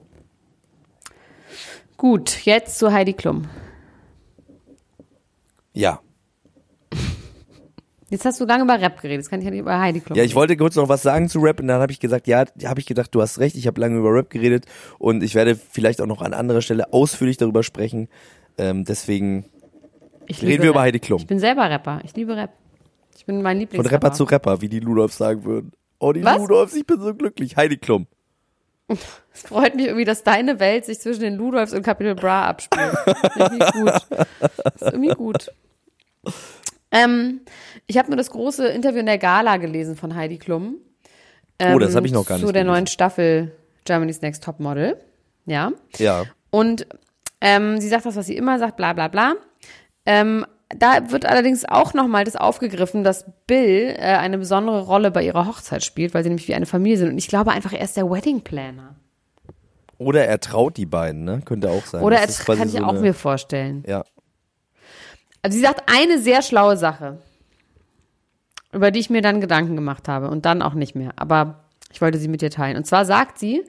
[1.97, 3.47] Gut, jetzt zu Heidi Klum.
[5.73, 6.01] Ja.
[8.09, 10.17] Jetzt hast du lange über Rap geredet, jetzt kann ich ja nicht über Heidi Klum
[10.17, 12.45] Ja, ich wollte kurz noch was sagen zu Rap und dann habe ich gesagt, ja,
[12.65, 14.65] habe ich gedacht, du hast recht, ich habe lange über Rap geredet
[14.99, 18.09] und ich werde vielleicht auch noch an anderer Stelle ausführlich darüber sprechen.
[18.59, 19.45] Ähm, deswegen
[20.27, 20.81] ich reden wir über.
[20.81, 21.21] Heidi Klum.
[21.21, 22.51] Ich bin selber Rapper, ich liebe Rap.
[23.17, 23.95] Ich bin mein Von Lieblingsrapper.
[24.07, 25.73] Rapper zu Rapper, wie die Ludolfs sagen würden.
[25.99, 26.39] Oh, die Was?
[26.39, 27.57] Ludolfs, ich bin so glücklich.
[27.57, 28.07] Heidi Klum.
[29.35, 32.95] Es freut mich irgendwie, dass deine Welt sich zwischen den Ludolfs und Capital Bra abspielt.
[33.37, 33.93] irgendwie gut.
[34.09, 35.51] Das ist irgendwie gut.
[36.91, 37.41] Ähm,
[37.87, 40.77] ich habe nur das große Interview in der Gala gelesen von Heidi Klum.
[41.59, 42.73] Ähm, Oh, das hab ich noch gar nicht Zu der gelesen.
[42.75, 43.53] neuen Staffel
[43.85, 44.97] Germany's Next Top Model.
[45.47, 45.73] Ja.
[45.99, 46.25] Ja.
[46.51, 46.87] Und
[47.41, 49.35] ähm, sie sagt das, was sie immer sagt, bla bla bla.
[50.05, 55.23] Ähm, da wird allerdings auch nochmal das aufgegriffen, dass Bill äh, eine besondere Rolle bei
[55.23, 57.11] ihrer Hochzeit spielt, weil sie nämlich wie eine Familie sind.
[57.11, 58.97] Und ich glaube einfach, er ist der Wedding Planner.
[59.99, 61.41] Oder er traut die beiden, ne?
[61.45, 62.03] Könnte auch sein.
[62.03, 63.85] Oder Das er kann ich so auch eine- mir vorstellen.
[63.87, 64.05] Ja.
[65.43, 67.19] Also sie sagt eine sehr schlaue Sache,
[68.73, 71.13] über die ich mir dann Gedanken gemacht habe und dann auch nicht mehr.
[71.17, 72.77] Aber ich wollte sie mit dir teilen.
[72.77, 73.63] Und zwar sagt sie,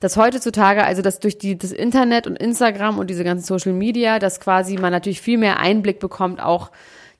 [0.00, 4.18] dass heutzutage, also dass durch die, das Internet und Instagram und diese ganzen Social Media,
[4.18, 6.70] dass quasi man natürlich viel mehr Einblick bekommt, auch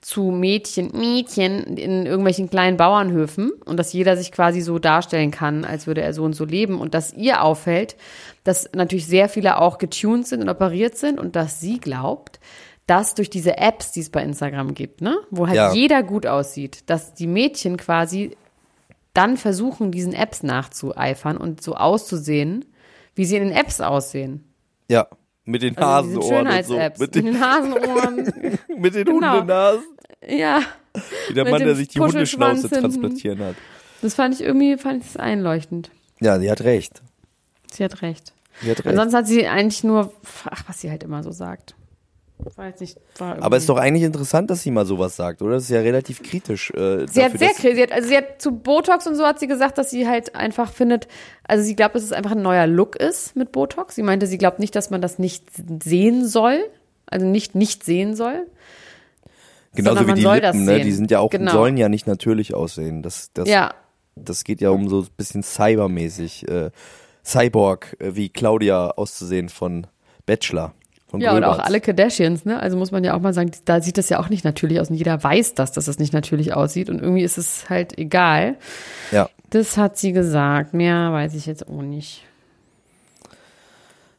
[0.00, 5.66] zu Mädchen, Mädchen in irgendwelchen kleinen Bauernhöfen und dass jeder sich quasi so darstellen kann,
[5.66, 7.96] als würde er so und so leben und dass ihr auffällt,
[8.42, 12.40] dass natürlich sehr viele auch getuned sind und operiert sind und dass sie glaubt,
[12.86, 15.72] dass durch diese Apps, die es bei Instagram gibt, ne, wo halt Ja.
[15.74, 18.36] jeder gut aussieht, dass die Mädchen quasi
[19.12, 22.64] dann versuchen, diesen Apps nachzueifern und so auszusehen,
[23.20, 24.42] wie sie in den Apps aussehen.
[24.88, 25.06] Ja.
[25.44, 26.72] Mit den Also diese Nasenohren und so.
[26.74, 27.00] Schönheits-Apps.
[27.00, 28.16] Mit den, den Hasenohren.
[28.78, 29.33] mit den Genau.
[29.35, 29.85] Hundenasen.
[30.26, 30.62] ja.
[31.28, 32.80] Wie der Mit Mann, der sich die Hundeschnauze hinten.
[32.80, 33.56] transplantieren hat.
[34.00, 35.90] Das fand ich irgendwie, fand ich das einleuchtend.
[36.20, 37.02] Ja, sie hat recht.
[37.70, 38.33] Sie hat recht.
[38.62, 38.88] Sie hat recht.
[38.88, 40.14] Ansonsten hat sie eigentlich nur,
[40.46, 41.74] ach, was sie halt immer so sagt.
[42.57, 45.16] War jetzt nicht, war Aber es ist irgendwie- doch eigentlich interessant, dass sie mal sowas
[45.16, 45.55] sagt, oder?
[45.55, 46.70] Das ist ja relativ kritisch.
[46.70, 49.14] Äh, Sie hat dafür, sehr dass- kritisch, sie hat, also sie hat zu Botox und
[49.16, 51.09] so hat sie gesagt, dass sie halt einfach findet,
[51.44, 53.94] also sie glaubt, dass es einfach ein neuer Look ist mit Botox.
[53.94, 55.44] Sie meinte, sie glaubt nicht, dass man das nicht
[55.83, 56.61] sehen soll,
[57.07, 58.46] also nicht nicht sehen soll.
[59.74, 60.74] Genauso sondern wie man die soll das Lippen, ne?
[60.76, 60.85] sehen.
[60.87, 61.53] Die sind ja auch, Genau.
[61.53, 63.03] sollen ja nicht natürlich aussehen.
[63.03, 63.72] Das, das, Ja,
[64.16, 66.70] das geht ja um so ein bisschen cybermäßig, äh,
[67.24, 69.87] Cyborg, äh, wie Claudia auszusehen von
[70.26, 70.74] Bachelor.
[71.10, 72.60] Von ja, und auch alle Kardashians, ne?
[72.60, 74.90] Also muss man ja auch mal sagen, da sieht das ja auch nicht natürlich aus
[74.90, 78.56] und jeder weiß das, dass das nicht natürlich aussieht und irgendwie ist es halt egal.
[79.10, 79.28] Ja.
[79.50, 80.72] Das hat sie gesagt.
[80.72, 82.22] Mehr weiß ich jetzt auch nicht.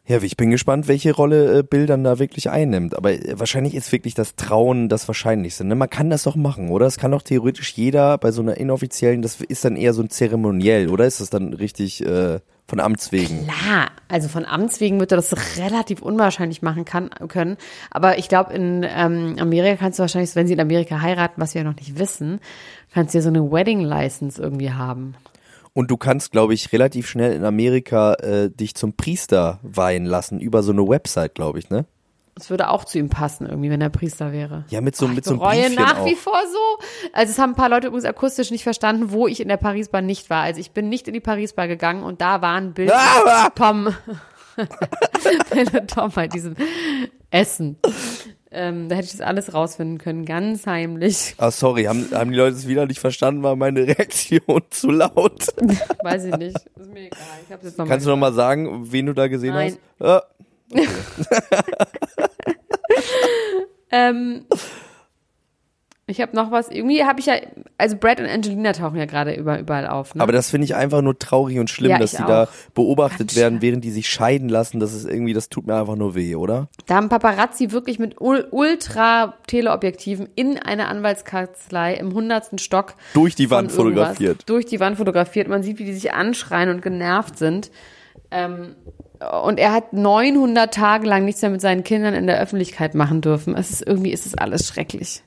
[0.06, 2.98] Ja, ich bin gespannt, welche Rolle äh, Bill dann da wirklich einnimmt.
[2.98, 5.64] Aber äh, wahrscheinlich ist wirklich das Trauen das Wahrscheinlichste.
[5.64, 5.76] Ne?
[5.76, 6.84] Man kann das doch machen, oder?
[6.84, 10.10] Das kann doch theoretisch jeder bei so einer inoffiziellen, das ist dann eher so ein
[10.10, 11.06] Zeremoniell, oder?
[11.06, 12.42] Ist das dann richtig äh,
[12.72, 13.46] von Amts wegen?
[13.46, 17.58] Klar, also von Amts wegen wird er das relativ unwahrscheinlich machen kann, können.
[17.92, 21.54] Aber ich glaube, in ähm, Amerika kannst du wahrscheinlich, wenn sie in Amerika heiraten, was
[21.54, 22.40] wir ja noch nicht wissen,
[22.94, 25.16] kannst du ja so eine Wedding License irgendwie haben.
[25.74, 30.40] Und du kannst, glaube ich, relativ schnell in Amerika äh, dich zum Priester weihen lassen
[30.40, 31.86] über so eine Website, glaube ich, ne?
[32.36, 34.64] Das würde auch zu ihm passen, irgendwie, wenn er Priester wäre.
[34.70, 36.06] Ja, mit so, mit so einem Briefchen nach auch.
[36.06, 36.84] wie vor so.
[37.14, 40.02] Also es haben ein paar Leute übrigens akustisch nicht verstanden, wo ich in der Paris-Bar
[40.02, 40.44] nicht war.
[40.44, 43.50] Also ich bin nicht in die Paris-Bar gegangen und da waren Bilder Ah!
[43.54, 43.94] Tom.
[45.54, 46.56] Bilder Tom bei diesem
[47.32, 47.78] Essen.
[48.54, 51.36] Ähm, da hätte ich das alles rausfinden können, ganz heimlich.
[51.38, 53.44] Ah, sorry, haben, haben die Leute es wieder nicht verstanden?
[53.44, 55.48] War meine Reaktion zu laut?
[56.04, 56.58] Weiß ich nicht.
[56.58, 57.20] Ist mir egal.
[57.48, 59.78] Ich hab's jetzt noch Kannst du mal noch mal sagen, wen du da gesehen Nein.
[60.00, 60.06] hast?
[60.06, 60.24] Ah,
[63.92, 64.46] Ähm,
[66.12, 66.70] ich habe noch was.
[66.70, 67.36] Irgendwie habe ich ja,
[67.78, 70.14] also Brad und Angelina tauchen ja gerade über, überall auf.
[70.14, 70.22] Ne?
[70.22, 73.36] Aber das finde ich einfach nur traurig und schlimm, Ja, dass die da beobachtet Ganz
[73.38, 74.80] werden, während die sich scheiden lassen.
[74.80, 76.68] Das ist irgendwie, das tut mir einfach nur weh, oder?
[76.86, 83.50] Da haben Paparazzi wirklich mit ul Ultra-Teleobjektiven in einer Anwaltskanzlei im hundertsten Stock Durch die
[83.50, 84.44] Wand fotografiert.
[84.48, 85.48] Durch die Wand fotografiert.
[85.48, 87.72] Man sieht, wie die sich anschreien und genervt sind.
[88.32, 88.76] Ähm,
[89.44, 93.22] und er hat 900 Tage lang nichts mehr mit seinen Kindern in der Öffentlichkeit machen
[93.22, 93.56] dürfen.
[93.56, 95.24] Es ist irgendwie, ist es alles schrecklich.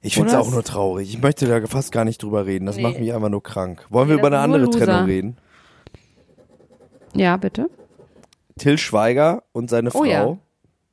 [0.00, 1.08] Ich finde es auch nur traurig.
[1.14, 2.66] Ich möchte da fast gar nicht drüber reden.
[2.66, 2.82] Das Nee.
[2.82, 3.86] macht mich einfach nur krank.
[3.88, 4.84] Wollen wir Nee, über eine andere Loser.
[4.84, 5.36] Trennung reden?
[7.14, 7.70] Ja, bitte.
[8.58, 10.36] Till Schweiger und seine Frau, Oh ja.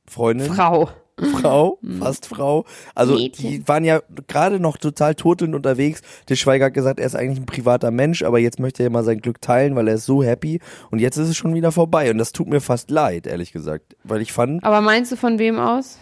[0.08, 0.88] Freundin, Frau.
[1.40, 2.64] Frau, fast Frau.
[2.94, 3.48] Also Mädchen.
[3.50, 6.00] die waren ja gerade noch total turtelnd unterwegs.
[6.26, 9.04] Till Schweiger hat gesagt, er ist eigentlich ein privater Mensch, aber jetzt möchte er mal
[9.04, 10.60] sein Glück teilen, weil er ist so happy.
[10.90, 12.10] Und jetzt ist es schon wieder vorbei.
[12.10, 13.94] Und das tut mir fast leid, ehrlich gesagt.
[14.04, 15.98] Weil ich fand, Aber meinst du von wem aus?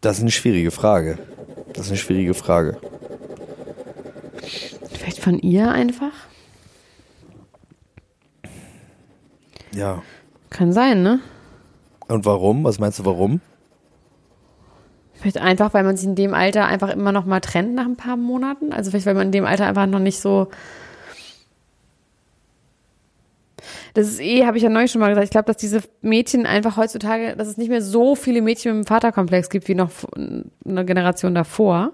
[0.00, 1.18] das ist eine schwierige Frage.
[1.74, 2.78] Das ist eine schwierige Frage.
[4.92, 6.12] Vielleicht von ihr einfach?
[9.72, 10.02] Ja.
[10.50, 11.20] Kann sein, ne?
[12.08, 12.64] Und warum?
[12.64, 13.40] Was meinst du, warum?
[15.14, 17.96] Vielleicht einfach, weil man sich in dem Alter einfach immer noch mal trennt nach ein
[17.96, 18.72] paar Monaten.
[18.72, 20.48] Also vielleicht, weil man in dem Alter einfach noch nicht so.
[23.92, 25.24] Das ist eh, habe ich ja neulich schon mal gesagt.
[25.24, 28.76] Ich glaube, dass diese Mädchen einfach heutzutage, dass es nicht mehr so viele Mädchen mit
[28.78, 31.92] einem Vaterkomplex gibt wie noch eine Generation davor.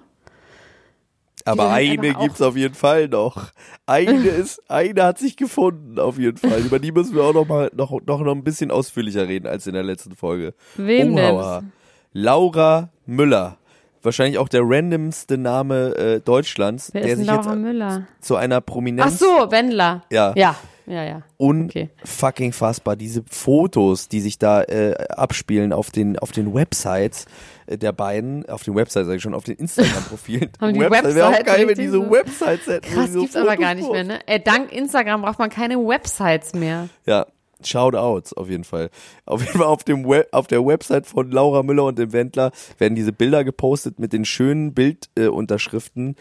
[1.46, 3.52] Aber eine gibt's auf jeden Fall noch.
[3.86, 6.60] Eine ist, eine hat sich gefunden, auf jeden Fall.
[6.60, 9.66] Über die müssen wir auch noch mal, noch, noch, noch ein bisschen ausführlicher reden als
[9.66, 10.54] in der letzten Folge.
[10.76, 11.64] Wem Umhauer.
[12.12, 13.58] Laura Müller.
[14.02, 18.06] Wahrscheinlich auch der randomste Name äh, Deutschlands, Wer der ist sich jetzt Laura Müller?
[18.20, 20.04] zu einer Prominenz Ach so, Wendler.
[20.12, 20.32] Ja.
[20.36, 21.22] Ja, ja, ja.
[21.38, 21.90] okay.
[22.02, 22.96] unfucking fassbar.
[22.96, 27.26] Diese Fotos, die sich da äh, abspielen auf den auf den Websites
[27.66, 30.50] äh, der beiden, auf den Websites sag ich schon, auf den Instagram-Profilen.
[30.60, 32.10] Haben die Website wäre auch geil, wenn diese so?
[32.10, 32.86] Websites hätten.
[32.86, 34.26] Krass, die so gibt's aber Fotos gar nicht mehr, ne?
[34.26, 36.88] Äh, dank Instagram braucht man keine Websites mehr.
[37.04, 37.26] Ja,
[37.64, 38.90] Shoutouts auf jeden Fall.
[39.24, 42.52] Auf jeden Fall auf dem Web, auf der Website von Laura Müller und dem Wendler
[42.78, 46.16] werden diese Bilder gepostet mit den schönen Bildunterschriften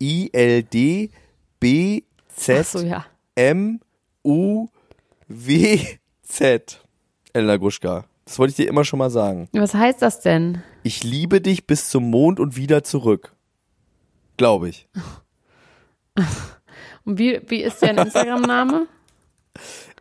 [0.00, 1.10] äh, ILD
[1.58, 2.02] B
[2.36, 3.06] Z Ach so, ja.
[3.36, 3.80] M
[4.24, 4.66] U
[5.28, 5.78] W
[6.22, 6.82] Z.
[7.32, 8.04] Elena Gruschka.
[8.24, 9.48] Das wollte ich dir immer schon mal sagen.
[9.52, 10.62] Was heißt das denn?
[10.82, 13.34] Ich liebe dich bis zum Mond und wieder zurück.
[14.36, 14.88] Glaube ich.
[17.04, 18.86] Und wie, wie ist dein Instagram-Name?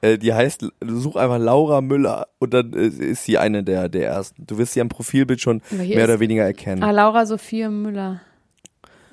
[0.01, 4.09] Äh, die heißt, such einfach Laura Müller und dann äh, ist sie eine der, der
[4.09, 4.45] ersten.
[4.45, 6.83] Du wirst sie am Profilbild schon mehr oder weniger erkennen.
[6.83, 8.19] Ah, Laura Sophia Müller.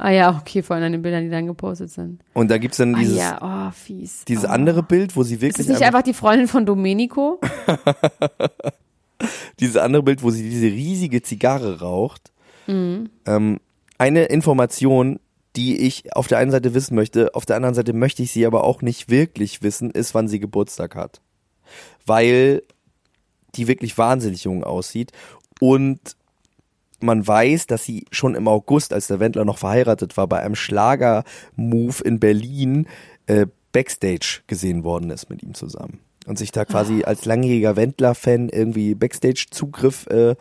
[0.05, 2.25] Ah ja, okay, vor allem an den Bildern, die dann gepostet sind.
[2.35, 4.25] Und da gibt's dann dieses, ah ja, oh, fies.
[4.25, 4.49] dieses oh.
[4.49, 7.41] andere Bild, wo sie Ist wirklich das nicht einfach die Freundin von Domenico?
[9.61, 12.33] dieses andere Bild, wo sie diese riesige Zigarre raucht.
[12.67, 13.11] Mhm.
[13.27, 13.61] Ähm,
[13.97, 15.21] eine Information,
[15.55, 18.45] die ich auf der einen Seite wissen möchte, auf der anderen Seite möchte ich sie
[18.45, 21.21] aber auch nicht wirklich wissen, ist, wann sie Geburtstag hat.
[22.07, 22.62] weil
[23.55, 25.12] die wirklich wahnsinnig jung aussieht
[25.61, 26.17] und
[27.03, 30.55] man weiß, dass sie schon im August, als der Wendler noch verheiratet war, bei einem
[30.55, 32.87] Schlager-Move in Berlin
[33.27, 36.01] äh, Backstage gesehen worden ist mit ihm zusammen.
[36.27, 40.37] Und sich da quasi als langjähriger Wendler-Fan irgendwie Backstage-Zugriff äh,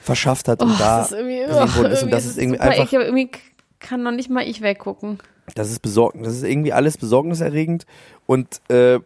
[0.00, 2.02] verschafft hat und Oh, da das ist gesehen oh, worden ist.
[2.02, 3.30] Und das ist irgendwie einfach eklig, aber irgendwie
[3.78, 5.18] kann noch nicht mal ich weggucken.
[5.54, 7.86] das ist besorgend, das ist irgendwie alles besorgniserregend
[8.24, 9.00] und äh,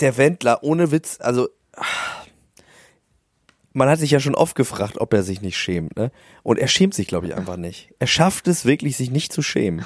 [0.00, 1.84] der Wendler ohne Witz, also ah,
[3.72, 6.10] man hat sich ja schon oft gefragt, ob er sich nicht schämt, ne?
[6.42, 7.90] Und er schämt sich, glaube ich, einfach nicht.
[7.98, 9.84] Er schafft es wirklich, sich nicht zu schämen.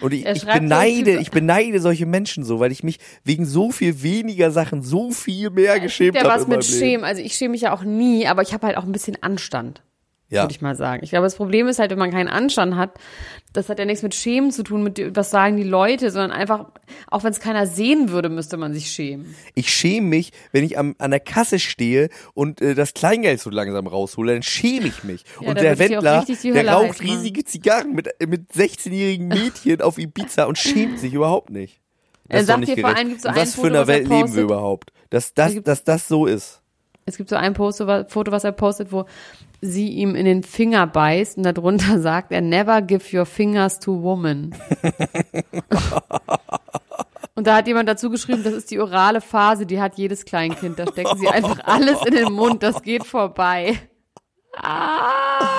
[0.00, 4.02] Und ich, ich beneide, ich beneide solche Menschen so, weil ich mich wegen so viel
[4.02, 6.34] weniger Sachen so viel mehr geschämt Ja, habe.
[6.34, 6.66] was in meinem mit.
[6.66, 7.04] Schämen.
[7.04, 9.82] Also ich schäme mich ja auch nie, aber ich habe halt auch ein bisschen Anstand.
[10.32, 10.42] Ja.
[10.42, 11.04] würde ich mal sagen.
[11.04, 12.92] Ich glaube, das Problem ist halt, wenn man keinen Anstand hat,
[13.52, 16.66] das hat ja nichts mit Schämen zu tun, mit was sagen die Leute, sondern einfach,
[17.10, 19.34] auch wenn es keiner sehen würde, müsste man sich schämen.
[19.54, 23.50] Ich schäme mich, wenn ich am, an der Kasse stehe und äh, das Kleingeld so
[23.50, 25.24] langsam raushole, dann schäme ich mich.
[25.40, 30.56] Ja, und der Wendler, der raucht riesige Zigarren mit, mit 16-jährigen Mädchen auf Ibiza und
[30.56, 31.80] schämt sich überhaupt nicht.
[32.28, 34.08] Er ist doch sagt dir vor allem, gibt's so was für Foto, was er Welt
[34.08, 34.92] leben wir überhaupt?
[35.10, 36.61] Dass das, gibt- dass das so ist.
[37.12, 39.04] Es gibt so ein Post, Foto, was er postet, wo
[39.60, 44.02] sie ihm in den Finger beißt und darunter sagt er, never give your fingers to
[44.02, 44.54] woman.
[47.34, 50.78] und da hat jemand dazu geschrieben, das ist die orale Phase, die hat jedes Kleinkind.
[50.78, 53.78] Da stecken sie einfach alles in den Mund, das geht vorbei.
[54.54, 55.52] Ah,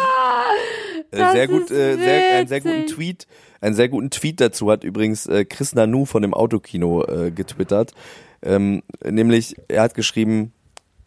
[1.13, 2.87] Äh, sehr gut, äh, sehr, einen sehr guten.
[2.87, 3.27] Tweet,
[3.61, 7.91] einen sehr guten Tweet dazu hat übrigens äh, Chris Nanu von dem Autokino äh, getwittert.
[8.41, 10.53] Ähm, nämlich, er hat geschrieben,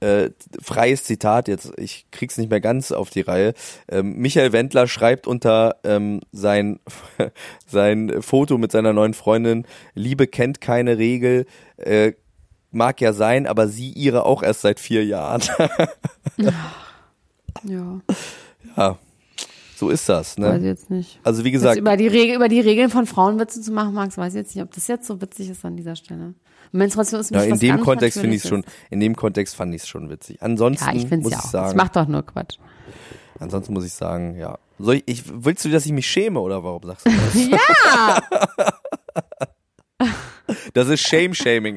[0.01, 0.31] äh,
[0.61, 3.55] freies Zitat, jetzt, ich krieg's nicht mehr ganz auf die Reihe.
[3.89, 6.81] Ähm, Michael Wendler schreibt unter ähm, sein,
[7.67, 12.13] sein Foto mit seiner neuen Freundin, Liebe kennt keine Regel, äh,
[12.71, 15.43] mag ja sein, aber sie ihre auch erst seit vier Jahren.
[17.63, 18.03] Ja,
[18.77, 18.99] ja,
[19.77, 20.69] so ist das, weiß ich ne?
[20.69, 21.21] jetzt nicht.
[21.23, 24.17] Also wie Jetzt gesagt, über die Regel, über die Regeln von Frauenwitze zu machen, Max,
[24.17, 26.35] weiß ich jetzt nicht, ob das jetzt so witzig ist an dieser Stelle.
[26.73, 29.83] Menstruation ist Ja, in dem Kontext finde ich es schon, in dem Kontext fand ich
[29.83, 30.43] es schon witzig.
[30.43, 31.43] Ansonsten Ja, ich muss ja ich auch.
[31.43, 32.59] Das sagen, macht doch nur Quatsch.
[33.39, 34.59] ansonsten muss ich sagen, ja.
[34.79, 37.35] Soll ich, ich, willst du, dass ich mich schäme oder warum sagst du das?
[37.51, 38.21] Ja!
[40.75, 41.77] Das ist Shame-Shaming,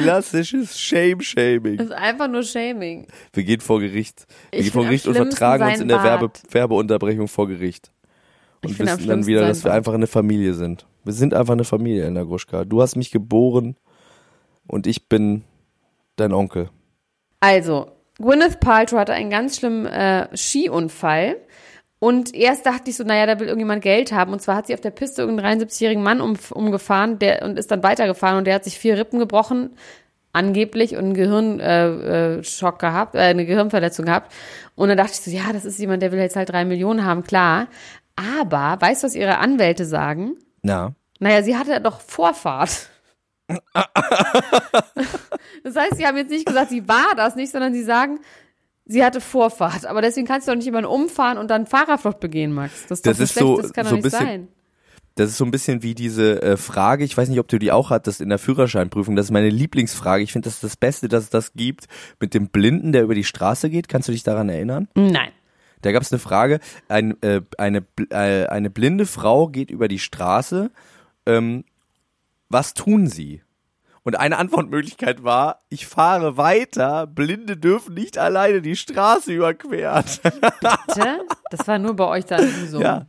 [0.00, 1.76] klassisches Shame-Shaming.
[1.76, 3.08] Das ist einfach nur Shaming.
[3.32, 4.26] Wir gehen vor Gericht.
[4.50, 6.30] Wir Ich gehen vor Gericht und vertragen uns in der Werbe.
[6.50, 7.90] Werbeunterbrechung vor Gericht.
[8.64, 10.86] Und wissen dann wieder, dass wir einfach eine Familie sind.
[11.04, 12.64] Wir sind einfach eine Familie, Elena Gruschka.
[12.64, 13.76] Du hast mich geboren
[14.66, 15.44] und ich bin
[16.16, 16.68] dein Onkel.
[17.40, 21.36] Also, Gwyneth Paltrow hatte einen ganz schlimmen äh, Skiunfall.
[21.98, 24.32] Und erst dachte ich so, naja, da will irgendjemand Geld haben.
[24.32, 27.70] Und zwar hat sie auf der Piste irgendeinen 73-jährigen Mann um, umgefahren der, und ist
[27.70, 29.76] dann weitergefahren und der hat sich vier Rippen gebrochen,
[30.32, 34.32] angeblich, und einen Gehirnschock äh, äh, gehabt, äh, eine Gehirnverletzung gehabt.
[34.76, 37.04] Und dann dachte ich so, ja, das ist jemand, der will jetzt halt drei Millionen
[37.04, 37.68] haben, klar.
[38.40, 40.36] Aber, weißt du, was ihre Anwälte sagen?
[40.62, 42.90] Na, Naja, sie hatte doch Vorfahrt.
[45.64, 48.20] das heißt, sie haben jetzt nicht gesagt, sie war das nicht, sondern sie sagen,
[48.86, 49.86] sie hatte Vorfahrt.
[49.86, 52.86] Aber deswegen kannst du doch nicht jemanden umfahren und dann Fahrerflucht begehen, Max.
[52.88, 54.48] Das ist, Das ist schlecht, so- das kann so doch nicht bisschen- sein.
[55.16, 57.72] Das ist so ein bisschen wie diese äh, Frage, ich weiß nicht, ob du die
[57.72, 60.22] auch hattest in der Führerscheinprüfung, das ist meine Lieblingsfrage.
[60.22, 61.88] Ich finde, das ist das Beste, dass es das gibt,
[62.20, 63.88] mit dem Blinden, der über die Straße geht.
[63.88, 64.88] Kannst du dich daran erinnern?
[64.94, 65.30] Nein.
[65.82, 69.98] Da gab es eine Frage, ein, äh, eine, äh, eine blinde Frau geht über die
[69.98, 70.70] Straße,
[71.26, 71.64] ähm,
[72.48, 73.42] was tun sie?
[74.02, 80.04] Und eine Antwortmöglichkeit war, ich fahre weiter, Blinde dürfen nicht alleine die Straße überqueren.
[80.22, 81.20] Bitte?
[81.50, 82.38] Das war nur bei euch da
[82.68, 82.80] so.
[82.80, 83.06] Ja.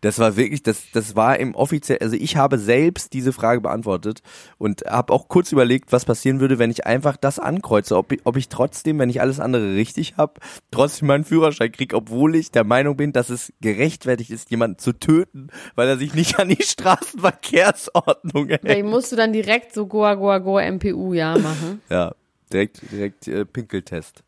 [0.00, 4.22] Das war wirklich, das, das war im offiziell, also ich habe selbst diese Frage beantwortet
[4.58, 8.20] und habe auch kurz überlegt, was passieren würde, wenn ich einfach das ankreuze, ob ich,
[8.24, 10.34] ob ich trotzdem, wenn ich alles andere richtig habe,
[10.70, 14.92] trotzdem meinen Führerschein kriege, obwohl ich der Meinung bin, dass es gerechtfertigt ist, jemanden zu
[14.92, 18.62] töten, weil er sich nicht an die Straßenverkehrsordnung hält.
[18.62, 21.80] Vielleicht musst du dann direkt so Goa, Goa, Goa, MPU, ja, machen.
[21.90, 22.14] Ja,
[22.52, 24.22] direkt, direkt äh, Pinkeltest.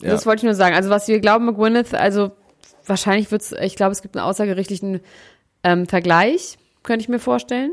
[0.00, 0.10] Ja.
[0.10, 0.76] Das wollte ich nur sagen.
[0.76, 2.32] Also, was wir glauben mit Gwyneth, also
[2.88, 5.00] wahrscheinlich wird's, ich glaube, es gibt einen außergerichtlichen
[5.62, 7.72] ähm, Vergleich, könnte ich mir vorstellen,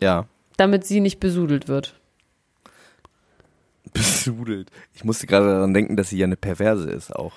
[0.00, 0.26] ja.
[0.56, 1.94] damit sie nicht besudelt wird.
[3.92, 4.70] Besudelt.
[4.94, 7.32] Ich musste gerade daran denken, dass sie ja eine Perverse ist auch.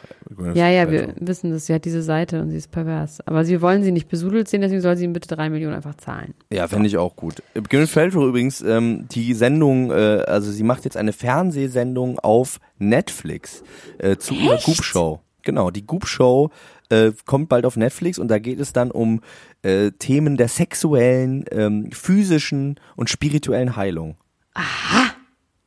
[0.56, 0.92] Ja, ja, Also.
[0.92, 1.68] wir wissen das.
[1.68, 3.26] Sie hat diese Seite und sie ist pervers.
[3.26, 5.96] Aber sie wollen sie nicht besudelt sehen, deswegen soll sie ihm bitte drei Millionen einfach
[5.96, 6.34] zahlen.
[6.52, 7.42] Ja, fände ich auch gut.
[7.54, 13.64] Gwyneth Paltrow übrigens, ähm, die Sendung, äh, also sie macht jetzt eine Fernsehsendung auf Netflix
[14.00, 15.22] äh, zu ihrer Goop Show.
[15.44, 16.50] Genau, die Goop Show
[16.90, 19.22] äh, kommt bald auf Netflix und da geht es dann um
[19.62, 24.18] äh, Themen der sexuellen, ähm, physischen und spirituellen Heilung.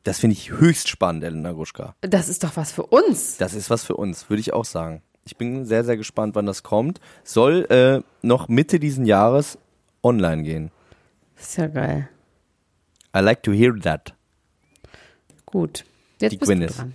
[0.04, 1.94] Das finde ich höchst spannend, Elena Gruschka.
[2.00, 3.36] Das ist doch was für uns.
[3.36, 5.02] Das ist was für uns, würde ich auch sagen.
[5.24, 7.00] Ich bin sehr, sehr gespannt, wann das kommt.
[7.22, 9.56] Soll äh, noch Mitte diesen Jahres
[10.02, 10.70] online gehen.
[11.36, 12.08] Das ist ja geil.
[13.16, 14.14] I like to hear that.
[15.46, 15.84] Gut.
[16.20, 16.78] Jetzt Die bist du Gwyneth.
[16.78, 16.94] dran.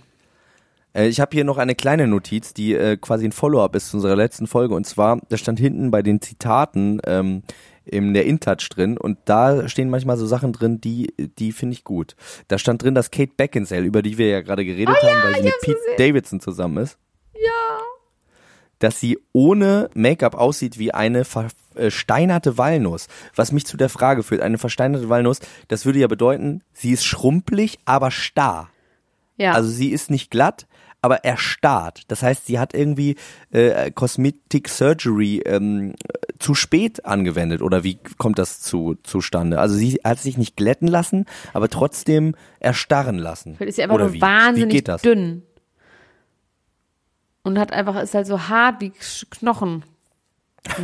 [0.92, 3.96] Äh, ich habe hier noch eine kleine Notiz, die äh, quasi ein Follow-up ist zu
[3.96, 4.74] unserer letzten Folge.
[4.74, 7.42] Und zwar, da stand hinten bei den Zitaten ähm,
[7.84, 11.84] in der InTouch drin und da stehen manchmal so Sachen drin, die, die finde ich
[11.84, 12.16] gut.
[12.48, 15.42] Da stand drin, dass Kate Beckinsale, über die wir ja gerade geredet haben, weil sie
[15.42, 16.98] mit Pete Davidson zusammen ist.
[17.34, 17.78] Ja.
[18.78, 23.08] Dass sie ohne Make-up aussieht wie eine versteinerte Walnuss.
[23.34, 27.04] Was mich zu der Frage führt, eine versteinerte Walnuss, das würde ja bedeuten, sie ist
[27.04, 28.68] schrumpelig, aber starr.
[29.36, 29.52] Ja.
[29.52, 30.66] Also sie ist nicht glatt,
[31.00, 32.02] aber erstarrt.
[32.08, 33.16] Das heißt, sie hat irgendwie
[33.50, 35.94] äh, Cosmetic Surgery ähm,
[36.38, 39.60] zu spät angewendet oder wie kommt das zu zustande?
[39.60, 43.56] Also sie hat sich nicht glätten lassen, aber trotzdem erstarren lassen.
[43.56, 44.20] Vielleicht ist sie einfach oder nur wie?
[44.20, 45.02] wahnsinnig wie geht das?
[45.02, 45.42] dünn.
[47.42, 48.92] Und hat einfach, ist halt so hart wie
[49.30, 49.84] Knochen.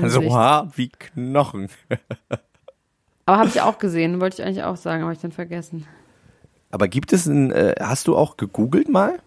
[0.06, 1.68] So hart wie Knochen.
[3.26, 5.86] Aber habe ich auch gesehen, wollte ich eigentlich auch sagen, habe ich dann vergessen.
[6.70, 9.18] Aber gibt es ein, äh, hast du auch gegoogelt mal?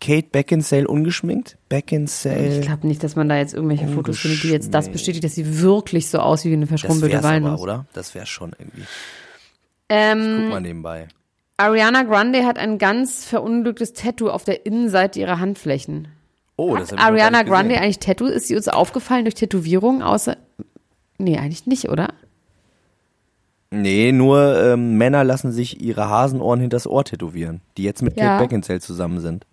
[0.00, 1.58] Kate Beckinsale ungeschminkt?
[1.68, 2.58] Beckinsale.
[2.60, 5.34] Ich glaube nicht, dass man da jetzt irgendwelche Fotos findet, die jetzt das bestätigt, dass
[5.34, 7.60] sie wirklich so aussieht wie eine das verschrumpelte wär's aber, Walnuss.
[7.60, 7.86] oder?
[7.92, 8.80] Das wäre schon irgendwie.
[8.82, 8.86] Guck
[9.90, 11.08] Ähm, mal nebenbei.
[11.58, 16.08] Ariana Grande hat ein ganz verunglücktes Tattoo auf der Innenseite ihrer Handflächen.
[16.56, 18.24] Oh, Hat das gar Ariana Grande eigentlich Tattoo?
[18.26, 20.36] Ist sie uns aufgefallen durch Tätowierungen außer.
[21.18, 22.14] Nee, eigentlich nicht, oder?
[23.70, 28.24] Nee, nur ähm, Männer lassen sich ihre Hasenohren hinters Ohr tätowieren, die jetzt mit Ja.
[28.38, 29.46] Kate Beckinsale zusammen sind.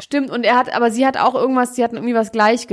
[0.00, 2.66] Stimmt, und er hat, aber sie hat auch irgendwas, die hatten irgendwie was gleich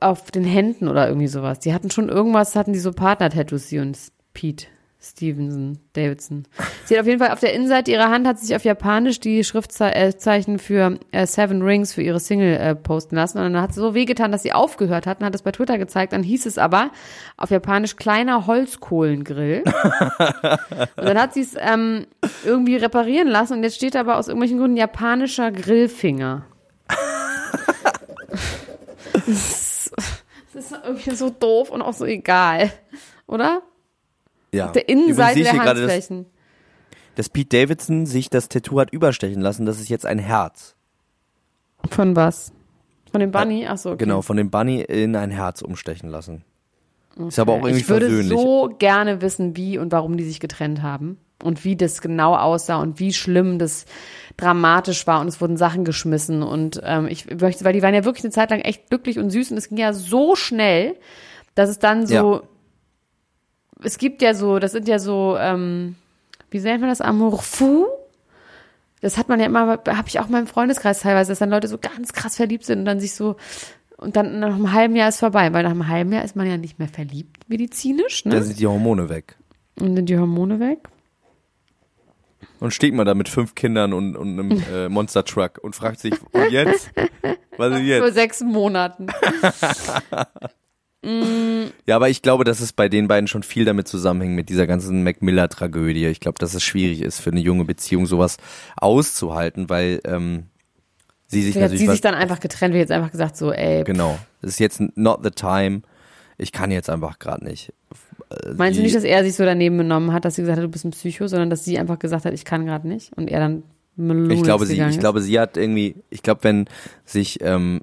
[0.00, 1.58] auf den Händen oder irgendwie sowas.
[1.60, 3.98] Die hatten schon irgendwas, hatten die so Partner-Tattoos, sie und
[4.32, 4.66] Pete
[5.04, 6.44] Stevenson, Davidson.
[6.84, 9.18] Sie hat auf jeden Fall auf der Innenseite ihrer Hand hat sie sich auf Japanisch
[9.18, 13.38] die Schriftzeichen für äh, Seven Rings für ihre Single äh, posten lassen.
[13.38, 15.78] Und dann hat sie so wehgetan, dass sie aufgehört hat und hat es bei Twitter
[15.78, 16.12] gezeigt.
[16.12, 16.90] Dann hieß es aber
[17.36, 19.64] auf Japanisch kleiner Holzkohlengrill.
[20.96, 22.06] und dann hat sie es ähm,
[22.44, 26.44] irgendwie reparieren lassen und jetzt steht aber aus irgendwelchen Gründen japanischer Grillfinger.
[29.12, 29.92] Das ist,
[30.54, 32.72] das ist irgendwie so doof und auch so egal,
[33.26, 33.62] oder?
[34.52, 34.66] Ja.
[34.66, 36.26] Auf der Innenseite der dass, Handflächen.
[37.14, 39.66] dass Pete Davidson sich das Tattoo hat überstechen lassen.
[39.66, 40.74] Das ist jetzt ein Herz.
[41.90, 42.52] Von was?
[43.10, 43.66] Von dem Bunny?
[43.68, 44.04] Ach so, okay.
[44.04, 46.44] Genau, von dem Bunny in ein Herz umstechen lassen.
[47.28, 48.38] Ist aber auch irgendwie ich würde versöhnlich.
[48.38, 51.18] so gerne wissen, wie und warum die sich getrennt haben.
[51.42, 53.84] Und wie das genau aussah und wie schlimm das
[54.36, 58.04] dramatisch war und es wurden Sachen geschmissen und ähm, ich möchte, weil die waren ja
[58.04, 60.96] wirklich eine Zeit lang echt glücklich und süß und es ging ja so schnell,
[61.54, 62.42] dass es dann so, Ja.
[63.84, 65.96] es gibt ja so, das sind ja so, ähm,
[66.50, 67.86] wie nennt man das, Amour fou?
[69.02, 71.68] Das hat man ja immer, habe ich auch in meinem Freundeskreis teilweise, dass dann Leute
[71.68, 73.36] so ganz krass verliebt sind und dann sich so,
[73.96, 76.46] und dann nach einem halben Jahr ist vorbei, weil nach einem halben Jahr ist man
[76.46, 78.42] ja nicht mehr verliebt, medizinisch, ne?
[78.42, 79.36] sind die Hormone weg.
[79.78, 80.88] Und sind die Hormone weg.
[82.62, 85.98] Und steht man da mit fünf Kindern und, und einem äh, Monster Truck und fragt
[85.98, 86.92] sich, und jetzt?
[87.56, 88.14] Was ist jetzt?
[88.14, 89.08] sechs Monaten.
[91.04, 94.68] Ja, aber ich glaube, dass es bei den beiden schon viel damit zusammenhängt, mit dieser
[94.68, 96.06] ganzen Mac Miller-Tragödie.
[96.06, 98.36] Ich glaube, dass es schwierig ist, für eine junge Beziehung sowas
[98.76, 100.44] auszuhalten, weil ähm,
[101.26, 103.82] sie sich Vielleicht natürlich sie sich dann einfach getrennt, wie jetzt einfach gesagt, so, ey,
[103.82, 104.16] genau.
[104.42, 105.82] Es ist jetzt not the time.
[106.38, 107.72] Ich kann jetzt einfach gerade nicht.
[108.56, 110.68] Meinst du nicht, dass er sich so daneben genommen hat, dass sie gesagt hat, du
[110.70, 113.40] bist ein Psycho, sondern dass sie einfach gesagt hat, ich kann gerade nicht und er
[113.40, 113.62] dann
[114.30, 115.00] Ich glaube, sie, ich ist?
[115.00, 116.66] glaube, sie hat irgendwie, ich glaube, wenn
[117.04, 117.80] sich ähm,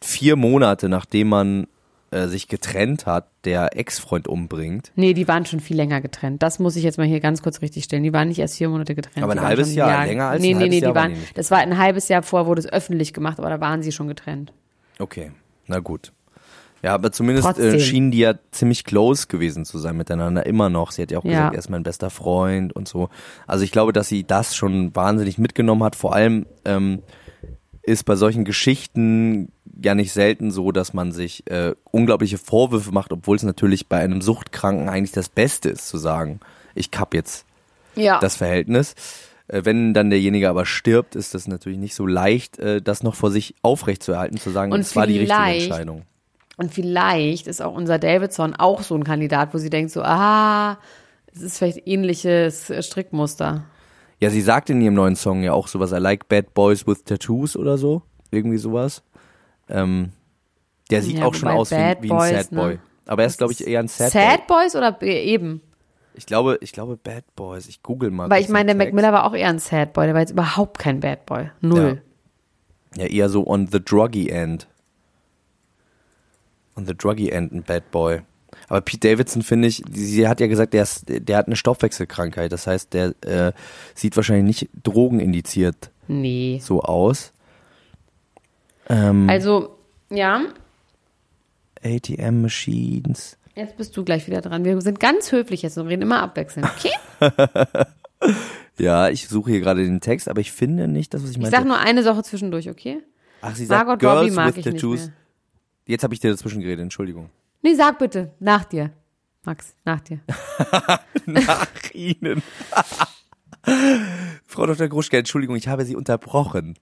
[0.00, 1.66] vier Monate nachdem man
[2.10, 6.42] äh, sich getrennt hat, der Ex-Freund umbringt, Nee, die waren schon viel länger getrennt.
[6.42, 8.02] Das muss ich jetzt mal hier ganz kurz richtig stellen.
[8.02, 9.22] Die waren nicht erst vier Monate getrennt.
[9.22, 11.20] Aber ein halbes schon Jahr, länger als nee, ein nee, halbes nee, Jahr waren, die
[11.20, 11.36] nicht.
[11.36, 14.08] das war ein halbes Jahr vor, wurde es öffentlich gemacht, aber da waren sie schon
[14.08, 14.52] getrennt.
[14.98, 15.32] okay,
[15.66, 16.12] na gut.
[16.82, 20.92] Ja, aber zumindest äh, schienen die ja ziemlich close gewesen zu sein miteinander, immer noch.
[20.92, 21.30] Sie hat ja auch Ja.
[21.30, 23.08] gesagt, er ist mein bester Freund und so.
[23.46, 25.96] Also ich glaube, dass sie das schon wahnsinnig mitgenommen hat.
[25.96, 27.02] Vor allem ähm,
[27.82, 29.50] ist bei solchen Geschichten
[29.82, 33.98] ja nicht selten so, dass man sich äh, unglaubliche Vorwürfe macht, obwohl es natürlich bei
[33.98, 36.40] einem Suchtkranken eigentlich das Beste ist, zu sagen,
[36.74, 37.44] ich kapp jetzt
[37.96, 38.20] Ja.
[38.20, 38.94] das Verhältnis.
[39.48, 43.14] Äh, Wenn dann derjenige aber stirbt, ist das natürlich nicht so leicht, äh, das noch
[43.16, 46.02] vor sich aufrechtzuerhalten, zu sagen, Und es war die richtige Entscheidung.
[46.58, 50.76] Und vielleicht ist auch unser Davidson auch so ein Kandidat, wo sie denkt so, ah,
[51.32, 53.64] es ist vielleicht ähnliches äh, Strickmuster.
[54.18, 57.04] Ja, sie sagt in ihrem neuen Song ja auch sowas, I like bad boys with
[57.04, 58.02] tattoos oder so.
[58.32, 59.02] Irgendwie sowas.
[59.68, 60.10] Ähm,
[60.90, 62.74] der sieht Ja, auch schon aus wie, wie ein Boys, Sad Boy.
[62.74, 62.80] ne?
[63.06, 65.62] Aber er ist, glaube ich, eher ein Sad, Sad Boys oder eben?
[66.14, 67.68] Ich glaube, ich glaube Bad Boys.
[67.68, 68.28] Ich google mal.
[68.28, 68.92] Weil ich meine, der Mac.
[68.92, 71.50] Miller war auch eher ein Sad Boy, der war jetzt überhaupt kein Bad Boy.
[71.60, 72.02] Null.
[72.96, 74.66] Ja, eher so on the druggy end.
[76.78, 78.20] On the druggy end ein Bad Boy.
[78.68, 82.52] Aber Pete Davidson finde ich, sie hat ja gesagt, der, ist, der hat eine Stoffwechselkrankheit.
[82.52, 83.52] Das heißt, der äh,
[83.94, 86.60] sieht wahrscheinlich nicht drogenindiziert Nee.
[86.62, 87.32] so aus.
[88.88, 89.76] Ähm, Also,
[90.10, 90.40] ja,
[91.84, 93.36] ATM Machines.
[93.54, 94.64] jetzt bist du gleich wieder dran.
[94.64, 96.68] Wir sind ganz höflich jetzt und reden immer abwechselnd.
[96.76, 96.92] Okay?
[98.78, 101.42] Ja, ich suche hier gerade den Text, aber ich finde nicht das, was ich Ich
[101.42, 101.56] meinte.
[101.56, 103.00] sag nur eine Sache zwischendurch, okay?
[103.40, 105.00] Ach, sie sagt Margot Girls Robbie mag with ich nicht Tattoos.
[105.06, 105.12] mehr.
[105.88, 107.30] Jetzt habe ich dir dazwischen geredet, Entschuldigung.
[107.62, 108.30] Nee, sag bitte.
[108.38, 108.92] Nach dir.
[109.44, 110.20] Max, nach dir.
[111.26, 112.42] Nach Ihnen.
[114.46, 114.88] Frau Dr.
[114.88, 116.78] Gruschke, Entschuldigung, ich habe Sie unterbrochen.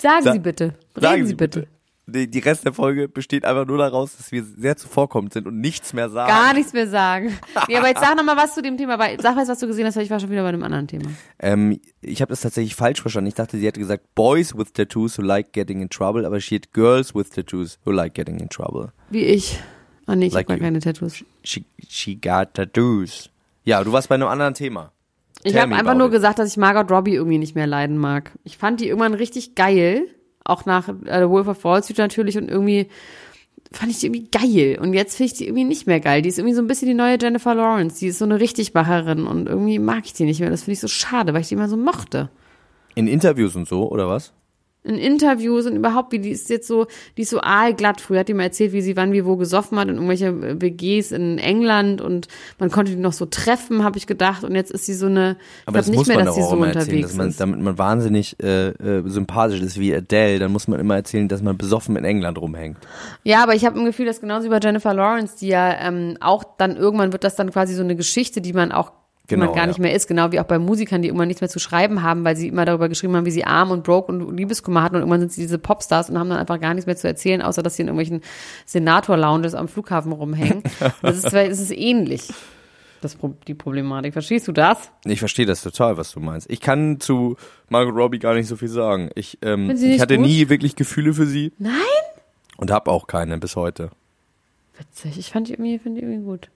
[0.00, 0.64] Sagen Sa- Sie bitte.
[0.96, 1.66] Reden Sagen Sie bitte.
[2.06, 5.58] Die, die Rest der Folge besteht einfach nur daraus, dass wir sehr zuvorkommend sind und
[5.58, 6.28] nichts mehr sagen.
[6.28, 7.38] Gar nichts mehr sagen.
[7.68, 8.98] Nee, aber jetzt sag noch mal was zu dem Thema.
[8.98, 10.86] Weil, sag mal, was du gesehen hast, weil ich war schon wieder bei einem anderen
[10.86, 11.08] Thema.
[11.38, 13.28] Ähm, ich habe das tatsächlich falsch verstanden.
[13.28, 16.56] Ich dachte, sie hätte gesagt Boys with Tattoos who like getting in trouble, aber she
[16.56, 18.92] had Girls with Tattoos who like getting in trouble.
[19.08, 19.58] Wie ich.
[20.06, 21.24] Ah nee, ich Like hab gar keine Tattoos.
[21.42, 23.30] She, she got Tattoos.
[23.64, 24.92] Ja, du warst bei einem anderen Thema.
[25.42, 26.12] Ich habe einfach nur it.
[26.12, 28.32] gesagt, dass ich Margot Robbie irgendwie nicht mehr leiden mag.
[28.44, 30.06] Ich fand die irgendwann richtig geil.
[30.44, 32.88] Auch nach äh, Wolf of Wall Street natürlich und irgendwie
[33.72, 34.78] fand ich die irgendwie geil.
[34.80, 36.22] Und jetzt finde ich die irgendwie nicht mehr geil.
[36.22, 37.98] Die ist irgendwie so ein bisschen die neue Jennifer Lawrence.
[38.00, 40.50] Die ist so eine Richtigmacherin und irgendwie mag ich die nicht mehr.
[40.50, 42.30] Das finde ich so schade, weil ich die immer so mochte.
[42.94, 44.32] In Interviews und so, oder was?
[44.84, 48.02] In Interviews und überhaupt, wie die ist jetzt so, die ist so aalglatt.
[48.02, 50.60] Früher hat die mal erzählt, wie sie wann wie wo gesoffen hat in irgendwelche äh,
[50.60, 52.28] WGs in England und
[52.58, 54.44] man konnte die noch so treffen, habe ich gedacht.
[54.44, 56.34] Und jetzt ist sie so eine, ich Aber das glaube nicht muss mehr, man dass
[56.34, 57.40] doch sie auch so immer erzählen, unterwegs dass man, ist.
[57.40, 61.40] damit man wahnsinnig äh, äh, sympathisch ist wie Adele, dann muss man immer erzählen, dass
[61.40, 62.76] man besoffen in England rumhängt.
[63.22, 66.18] Ja, aber ich habe ein Gefühl, dass genauso wie bei Jennifer Lawrence, die ja ähm,
[66.20, 68.92] auch dann irgendwann wird das dann quasi so eine Geschichte, die man auch
[69.26, 69.68] Genau, man gar ja.
[69.68, 72.24] nicht mehr ist, genau wie auch bei Musikern, die irgendwann nichts mehr zu schreiben haben,
[72.24, 75.00] weil sie immer darüber geschrieben haben, wie sie arm und broke und Liebeskummer hatten und
[75.00, 77.62] irgendwann sind sie diese Popstars und haben dann einfach gar nichts mehr zu erzählen, außer
[77.62, 78.20] dass sie in irgendwelchen
[78.66, 80.62] Senator-Lounges am Flughafen rumhängen.
[81.02, 82.28] das ist, das ist ähnlich,
[83.00, 83.16] das,
[83.46, 84.12] die Problematik.
[84.12, 84.90] Verstehst du das?
[85.06, 86.50] Ich verstehe das total, was du meinst.
[86.50, 87.36] Ich kann zu
[87.70, 89.08] Margot Robbie gar nicht so viel sagen.
[89.14, 90.26] Ich, ähm, ich hatte gut?
[90.26, 91.72] nie wirklich Gefühle für sie Nein?
[92.58, 93.90] und habe auch keine bis heute.
[94.78, 96.50] Witzig, ich fand die irgendwie, finde die irgendwie gut.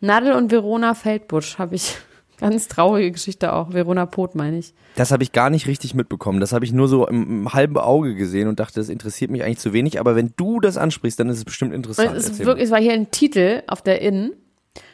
[0.00, 1.96] Nadel und Verona Feldbusch habe ich,
[2.50, 3.72] ganz traurige Geschichte auch.
[3.72, 4.74] Verona Pot meine ich.
[4.96, 6.40] Das habe ich gar nicht richtig mitbekommen.
[6.40, 9.42] Das habe ich nur so im, im halben Auge gesehen und dachte, das interessiert mich
[9.42, 9.98] eigentlich zu wenig.
[10.00, 12.10] Aber wenn du das ansprichst, dann ist es bestimmt interessant.
[12.10, 14.32] Und es ist wirklich, es war hier ein Titel auf der In,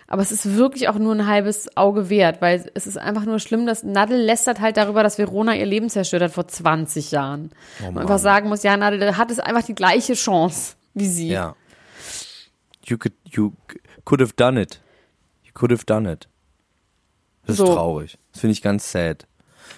[0.07, 3.39] aber es ist wirklich auch nur ein halbes Auge wert, weil es ist einfach nur
[3.39, 7.51] schlimm, dass Nadel lästert halt darüber, dass Verona ihr Leben zerstört hat vor 20 Jahren.
[7.81, 11.29] Oh Man einfach sagen muss, ja, Nadel hat es einfach die gleiche Chance wie sie.
[11.29, 11.55] Ja.
[12.85, 13.53] You could, you
[14.05, 14.81] could have done it.
[15.45, 16.30] You could have done it.
[17.51, 17.75] Das ist So.
[17.75, 18.19] traurig.
[18.33, 19.27] Das finde ich ganz sad.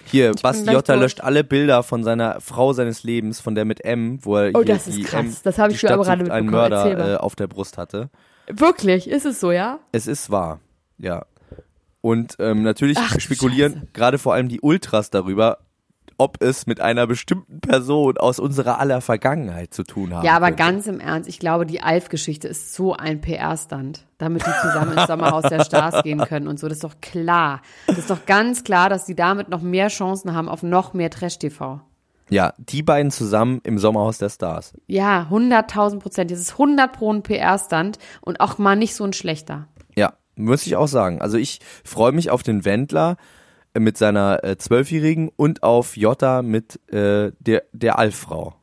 [0.05, 1.03] Hier, Basti gleich Jotta durch.
[1.03, 4.63] löscht alle Bilder von seiner Frau seines Lebens, von der mit M, wo er Oh,
[4.63, 5.25] das ist krass.
[5.25, 8.09] M, Das habe ich Stadt gerade sucht einen Mörder äh, auf der Brust hatte.
[8.47, 9.79] Wirklich, ist es so, ja?
[9.91, 10.59] Es ist wahr,
[10.97, 11.25] ja.
[12.01, 15.59] Und ähm, natürlich Ach, spekulieren gerade vor allem die Ultras darüber,
[16.17, 20.47] ob es mit einer bestimmten Person aus unserer aller Vergangenheit zu tun haben Ja, aber
[20.47, 20.63] könnte.
[20.63, 25.07] ganz im Ernst, ich glaube, die Alf-Geschichte ist so ein PR-Stand, damit die zusammen ins
[25.07, 26.67] Sommerhaus der Stars gehen können und so.
[26.67, 27.61] Das ist doch klar.
[27.87, 31.09] Das ist doch ganz klar, dass die damit noch mehr Chancen haben auf noch mehr
[31.09, 31.81] Trash-TV.
[32.29, 34.73] Ja, die beiden zusammen im Sommerhaus der Stars.
[34.87, 36.31] Ja, 100.000 Prozent.
[36.31, 39.67] Das ist 100 pro ein PR-Stand und auch mal nicht so ein schlechter.
[39.95, 41.21] Ja, muss ich auch sagen.
[41.21, 43.17] Also ich freue mich auf den Wendler
[43.77, 48.55] mit seiner äh, Zwölfjährigen und auf Jota mit äh, der, der Alf-Frau.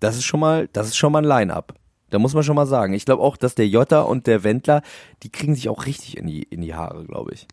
[0.00, 1.74] Das ist schon mal, das ist schon mal ein Line-Up.
[2.10, 2.94] Da muss man schon mal sagen.
[2.94, 4.82] Ich glaube auch, dass der Jota und der Wendler,
[5.22, 7.46] die kriegen sich auch richtig in die, in die Haare, glaube ich.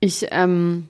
[0.00, 0.88] Ich, ähm,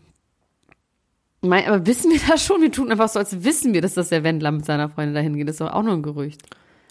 [1.41, 2.63] mein, aber wissen wir das schon?
[2.63, 5.37] Wir tun einfach so, als wissen wir, dass das der Wendler mit seiner Freundin dahin
[5.37, 5.49] geht.
[5.49, 6.43] Das ist doch auch nur ein Gerücht.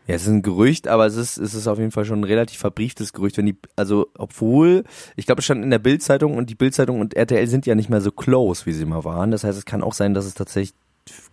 [0.07, 2.23] Ja, es ist ein Gerücht, aber es ist, es ist auf jeden Fall schon ein
[2.23, 4.85] relativ verbrieftes Gerücht, wenn die, also, obwohl,
[5.17, 7.89] ich glaube, es stand in der Bildzeitung und die Bildzeitung und RTL sind ja nicht
[7.89, 9.31] mehr so close, wie sie mal waren.
[9.31, 10.75] Das heißt, es kann auch sein, dass es tatsächlich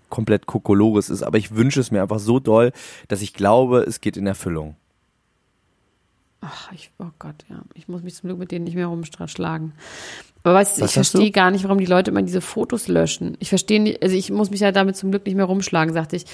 [0.08, 2.72] komplett Kokolores ist, aber ich wünsche es mir einfach so doll,
[3.06, 4.76] dass ich glaube, es geht in Erfüllung.
[6.46, 7.62] Ach, ich, oh Gott, ja.
[7.74, 9.72] Ich muss mich zum Glück mit denen nicht mehr rumschlagen.
[10.42, 13.34] Aber weißt du, ich verstehe gar nicht, warum die Leute immer diese Fotos löschen.
[13.40, 16.16] Ich verstehe nicht, also ich muss mich ja damit zum Glück nicht mehr rumschlagen, sagte
[16.16, 16.26] ich.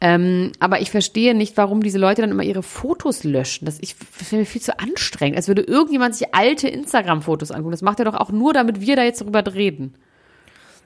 [0.00, 3.66] Ähm, aber ich verstehe nicht, warum diese Leute dann immer ihre Fotos löschen.
[3.66, 5.36] Das ich finde mir viel zu anstrengend.
[5.36, 7.70] Als würde irgendjemand sich alte Instagram-Fotos angucken.
[7.70, 9.94] Das macht er doch auch nur, damit wir da jetzt drüber reden.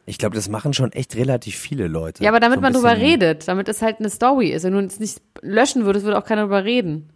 [0.04, 2.22] Ich glaube, das machen schon echt relativ viele Leute.
[2.22, 4.64] Ja, aber damit So man drüber redet, damit es halt eine Story ist.
[4.64, 7.08] Wenn du es nicht löschen würdest, würde auch keiner drüber reden.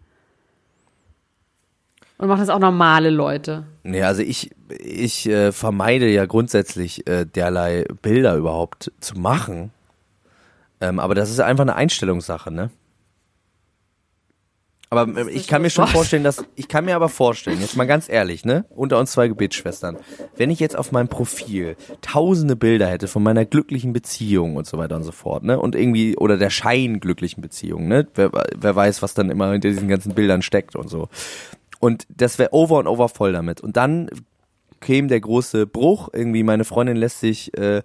[2.20, 3.64] Und machen das auch normale Leute?
[3.82, 9.70] Nee, also ich, ich äh, vermeide ja grundsätzlich äh, derlei Bilder überhaupt zu machen.
[10.82, 12.68] Ähm, aber das ist einfach eine Einstellungssache, ne?
[14.90, 17.86] Aber äh, ich kann mir schon vorstellen, dass ich kann mir aber vorstellen, jetzt mal
[17.86, 19.96] ganz ehrlich, ne, unter uns zwei Gebetsschwestern,
[20.36, 24.76] wenn ich jetzt auf meinem Profil tausende Bilder hätte von meiner glücklichen Beziehung und so
[24.76, 28.76] weiter und so fort, ne, und irgendwie oder der Schein glücklichen Beziehung, ne, wer, wer
[28.76, 31.08] weiß, was dann immer hinter diesen ganzen Bildern steckt und so.
[31.80, 33.60] Und das wäre over und over voll damit.
[33.60, 34.08] Und dann
[34.80, 37.82] käme der große Bruch, irgendwie meine Freundin lässt sich äh,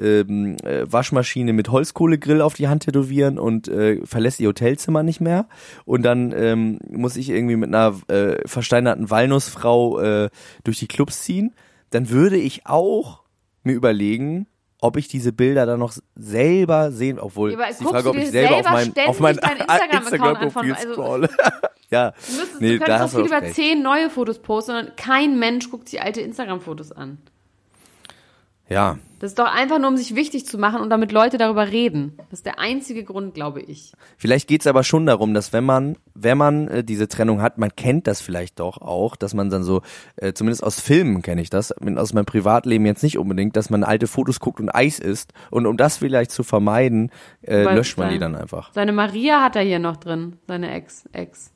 [0.00, 5.20] ähm, äh, Waschmaschine mit Holzkohlegrill auf die Hand tätowieren und äh, verlässt ihr Hotelzimmer nicht
[5.20, 5.48] mehr.
[5.84, 10.30] Und dann ähm, muss ich irgendwie mit einer äh, versteinerten Walnussfrau äh,
[10.64, 11.54] durch die Clubs ziehen.
[11.90, 13.22] Dann würde ich auch
[13.64, 14.46] mir überlegen,
[14.80, 18.30] ob ich diese Bilder dann noch selber sehen, obwohl Ja, die Frage, du ob ich
[18.30, 20.72] selber auf selber mein, ständig auf mein Instagram-Profil anfangen?
[20.72, 21.28] Also- scrolle.
[21.90, 23.54] ja, Du, müsstest, nee, du könntest viel auch lieber recht.
[23.54, 27.18] zehn neue Fotos posten und kein Mensch guckt sich alte Instagram-Fotos an.
[28.68, 31.68] Ja, Das ist doch einfach nur, um sich wichtig zu machen und damit Leute darüber
[31.72, 32.12] reden.
[32.30, 33.92] Das ist der einzige Grund, glaube ich.
[34.16, 37.74] Vielleicht geht's aber schon darum, dass wenn man, wenn man äh, diese Trennung hat, man
[37.74, 39.82] kennt das vielleicht doch auch, dass man dann so,
[40.16, 43.82] äh, zumindest aus Filmen kenne ich das, aus meinem Privatleben jetzt nicht unbedingt, dass man
[43.82, 45.32] alte Fotos guckt und Eis isst.
[45.50, 47.10] Und um das vielleicht zu vermeiden,
[47.42, 48.72] äh, löscht man die sein- dann einfach.
[48.74, 51.08] Seine Maria hat er hier noch drin, seine Ex.
[51.12, 51.50] Ex.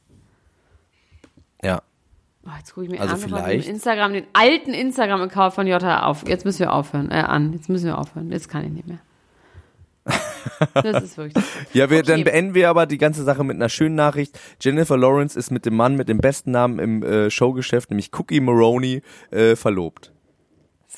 [2.44, 6.26] Oh, jetzt gucke ich mir Also vielleicht- den Instagram, den alten Instagram-Account von Jota auf.
[6.28, 7.10] Jetzt müssen wir aufhören.
[7.10, 7.52] Äh, an.
[7.52, 8.30] Jetzt müssen wir aufhören.
[8.32, 8.98] Jetzt kann ich nicht mehr.
[10.74, 11.42] Das ist wirklich.
[11.72, 12.06] Ja, wir, Okay.
[12.08, 14.38] dann beenden wir aber die ganze Sache mit einer schönen Nachricht.
[14.60, 18.40] Jennifer Lawrence ist mit dem Mann mit dem besten Namen im äh, Showgeschäft, nämlich Cookie
[18.40, 20.12] Maroney, äh, verlobt.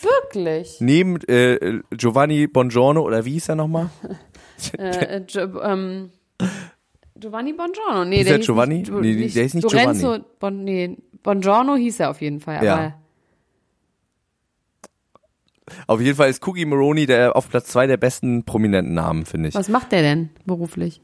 [0.01, 0.81] Wirklich.
[0.81, 3.91] Neben äh, Giovanni Bongiorno, oder wie hieß er nochmal?
[4.79, 6.11] Äh, äh, ähm,
[7.17, 8.05] Giovanni Bongiorno.
[8.05, 8.75] Nee, Hieß der der Giovanni?
[8.79, 10.25] Nicht, Nee, der hieß nicht Lorenzo Giovanni.
[10.39, 12.65] Bon, nee, Bongiorno hieß er auf jeden Fall.
[12.65, 12.95] Ja.
[15.87, 19.49] Auf jeden Fall ist Cookie Maroney der auf Platz zwei der besten prominenten Namen, finde
[19.49, 19.55] ich.
[19.55, 21.01] was macht der denn beruflich?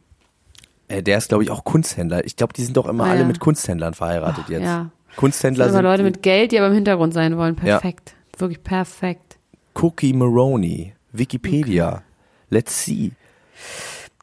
[0.88, 2.24] Äh, der ist, glaube ich, auch Kunsthändler.
[2.26, 3.26] Ich glaube, die sind doch immer Ah, alle ja.
[3.26, 4.64] mit Kunsthändlern verheiratet jetzt.
[4.64, 4.90] Ja.
[5.16, 7.56] Kunsthändler Das sind aber Leute mit Geld, die aber im Hintergrund sein wollen.
[7.56, 7.78] Ja.
[7.78, 8.14] Perfekt.
[8.36, 9.38] Wirklich perfekt.
[9.80, 12.02] Cookie Maroney, Wikipedia.
[12.50, 13.12] Let's see.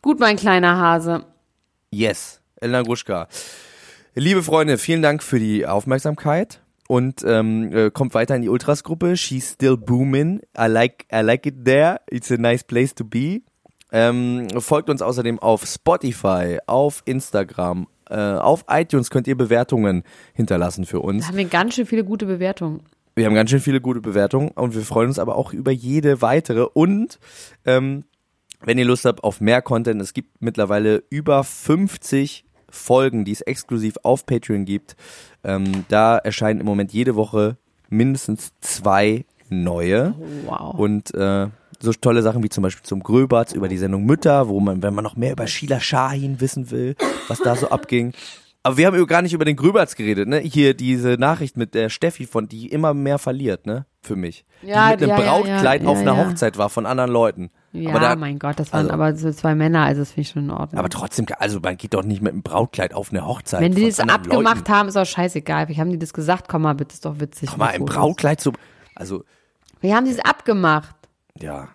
[0.01, 1.25] Gut, mein kleiner Hase.
[1.91, 3.27] Yes, Elena Gruschka.
[4.19, 9.15] Liebe Freunde, vielen Dank für die Aufmerksamkeit und ähm, äh, kommt weiter in die Ultras-Gruppe.
[9.15, 10.41] She's still booming.
[10.57, 11.99] I like, I like it there.
[12.09, 13.41] It's a nice place to be.
[13.91, 20.01] Ähm, folgt uns außerdem auf Spotify, auf Instagram, äh, auf iTunes könnt ihr Bewertungen
[20.33, 21.21] hinterlassen für uns.
[21.21, 22.81] Da haben wir ganz schön viele gute Bewertungen.
[23.13, 26.23] Wir haben ganz schön viele gute Bewertungen und wir freuen uns aber auch über jede
[26.23, 26.65] weitere.
[26.73, 27.19] Und
[27.65, 28.03] ähm,
[28.61, 33.41] wenn ihr Lust habt auf mehr Content, es gibt mittlerweile über 50 Folgen, die es
[33.41, 34.95] exklusiv auf Patreon gibt.
[35.43, 37.57] Ähm, da erscheinen im Moment jede Woche
[37.89, 40.15] mindestens zwei neue.
[40.45, 40.75] Wow.
[40.75, 41.47] Und äh,
[41.79, 44.93] so tolle Sachen wie zum Beispiel zum Gröberts über die Sendung Mütter, wo man, wenn
[44.93, 46.95] man noch mehr über Sheila Shahin wissen will,
[47.27, 48.13] was da so abging.
[48.63, 50.39] Aber wir haben gar nicht über den Gröberts geredet, ne?
[50.39, 53.85] Hier diese Nachricht mit der Steffi von, die immer mehr verliert, ne?
[54.01, 54.45] Für mich.
[54.61, 56.27] Ja, die mit einem ja, Brautkleid ja, auf ja, einer ja.
[56.27, 57.49] Hochzeit war von anderen Leuten.
[57.83, 60.21] Ja, aber da, mein Gott, das waren also- aber so zwei Männer, also das finde
[60.21, 60.79] ich schon in Ordnung.
[60.79, 63.61] aber trotzdem, also man geht doch nicht mit einem Brautkleid auf eine Hochzeit.
[63.61, 64.69] Wenn die das abgemacht Leuten.
[64.73, 65.69] haben, ist auch scheißegal.
[65.69, 66.47] Wie haben die das gesagt?
[66.47, 67.49] Komm mal bitte, ist doch witzig.
[67.49, 67.95] Guck mal, im Fotos.
[67.95, 68.53] Brautkleid so,
[68.95, 69.23] also,
[69.81, 70.95] Wie haben die es abgemacht?
[71.39, 71.69] ja,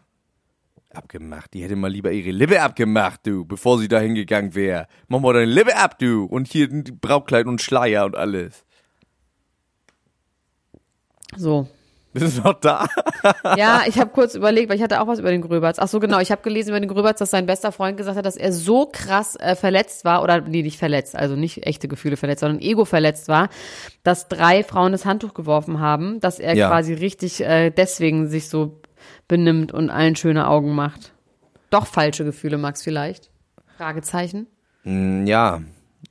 [0.94, 1.54] abgemacht.
[1.54, 4.86] Die hätte mal lieber ihre Lippe abgemacht, du, bevor sie da hingegangen wäre.
[5.08, 6.24] Mach mal deine Lippe ab, du.
[6.26, 8.64] Und hier ein Brautkleid und Schleier und alles.
[11.36, 11.66] So.
[12.20, 12.86] Bist du noch da?
[13.56, 15.78] Ja, ich habe kurz überlegt, weil ich hatte auch was über den Gröberts.
[15.78, 16.18] Ach so, genau.
[16.20, 18.86] Ich habe gelesen über den Gröberts, dass sein bester Freund gesagt hat, dass er so
[18.92, 22.84] krass äh, verletzt war, oder nee, nicht verletzt, also nicht echte Gefühle verletzt, sondern Ego
[22.84, 23.48] verletzt war,
[24.02, 26.68] dass drei Frauen das Handtuch geworfen haben, dass er Ja.
[26.68, 28.80] quasi richtig äh, deswegen sich so
[29.26, 31.12] benimmt und allen schöne Augen macht.
[31.70, 33.30] Doch falsche Gefühle, Max, vielleicht?
[33.78, 34.46] Fragezeichen.
[34.84, 35.60] Mm, Ja.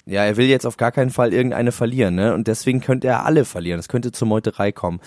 [0.06, 2.34] Ja, er will jetzt auf gar keinen Fall irgendeine verlieren, ne?
[2.34, 3.80] Und deswegen könnte er alle verlieren.
[3.80, 5.00] Es könnte zur Meuterei kommen.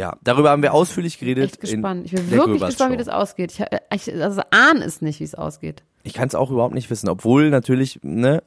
[0.00, 1.44] Ja, darüber haben wir ausführlich geredet.
[1.44, 2.06] Echt gespannt.
[2.06, 3.04] Ich bin wirklich gespannt, wie Show.
[3.04, 3.52] das ausgeht.
[3.92, 5.82] Ich, ich also ahne es nicht, wie es ausgeht.
[6.04, 8.42] Ich kann es auch überhaupt nicht wissen, obwohl natürlich, ne,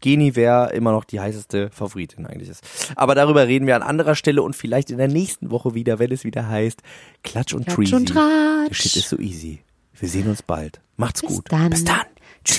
[0.00, 2.62] Geni wäre immer noch die heißeste Favoritin eigentlich ist.
[2.94, 6.12] Aber darüber reden wir an anderer Stelle und vielleicht in der nächsten Woche wieder, wenn
[6.12, 6.80] es wieder heißt
[7.24, 7.94] Klatsch und Klatsch Treasy.
[7.96, 8.68] und Tratsch.
[8.68, 9.64] Der Shit ist so easy.
[9.94, 10.80] Wir sehen uns bald.
[10.96, 11.46] Macht's Bis gut.
[11.50, 11.70] dann.
[11.70, 12.06] Bis dann.
[12.44, 12.58] Tschüss.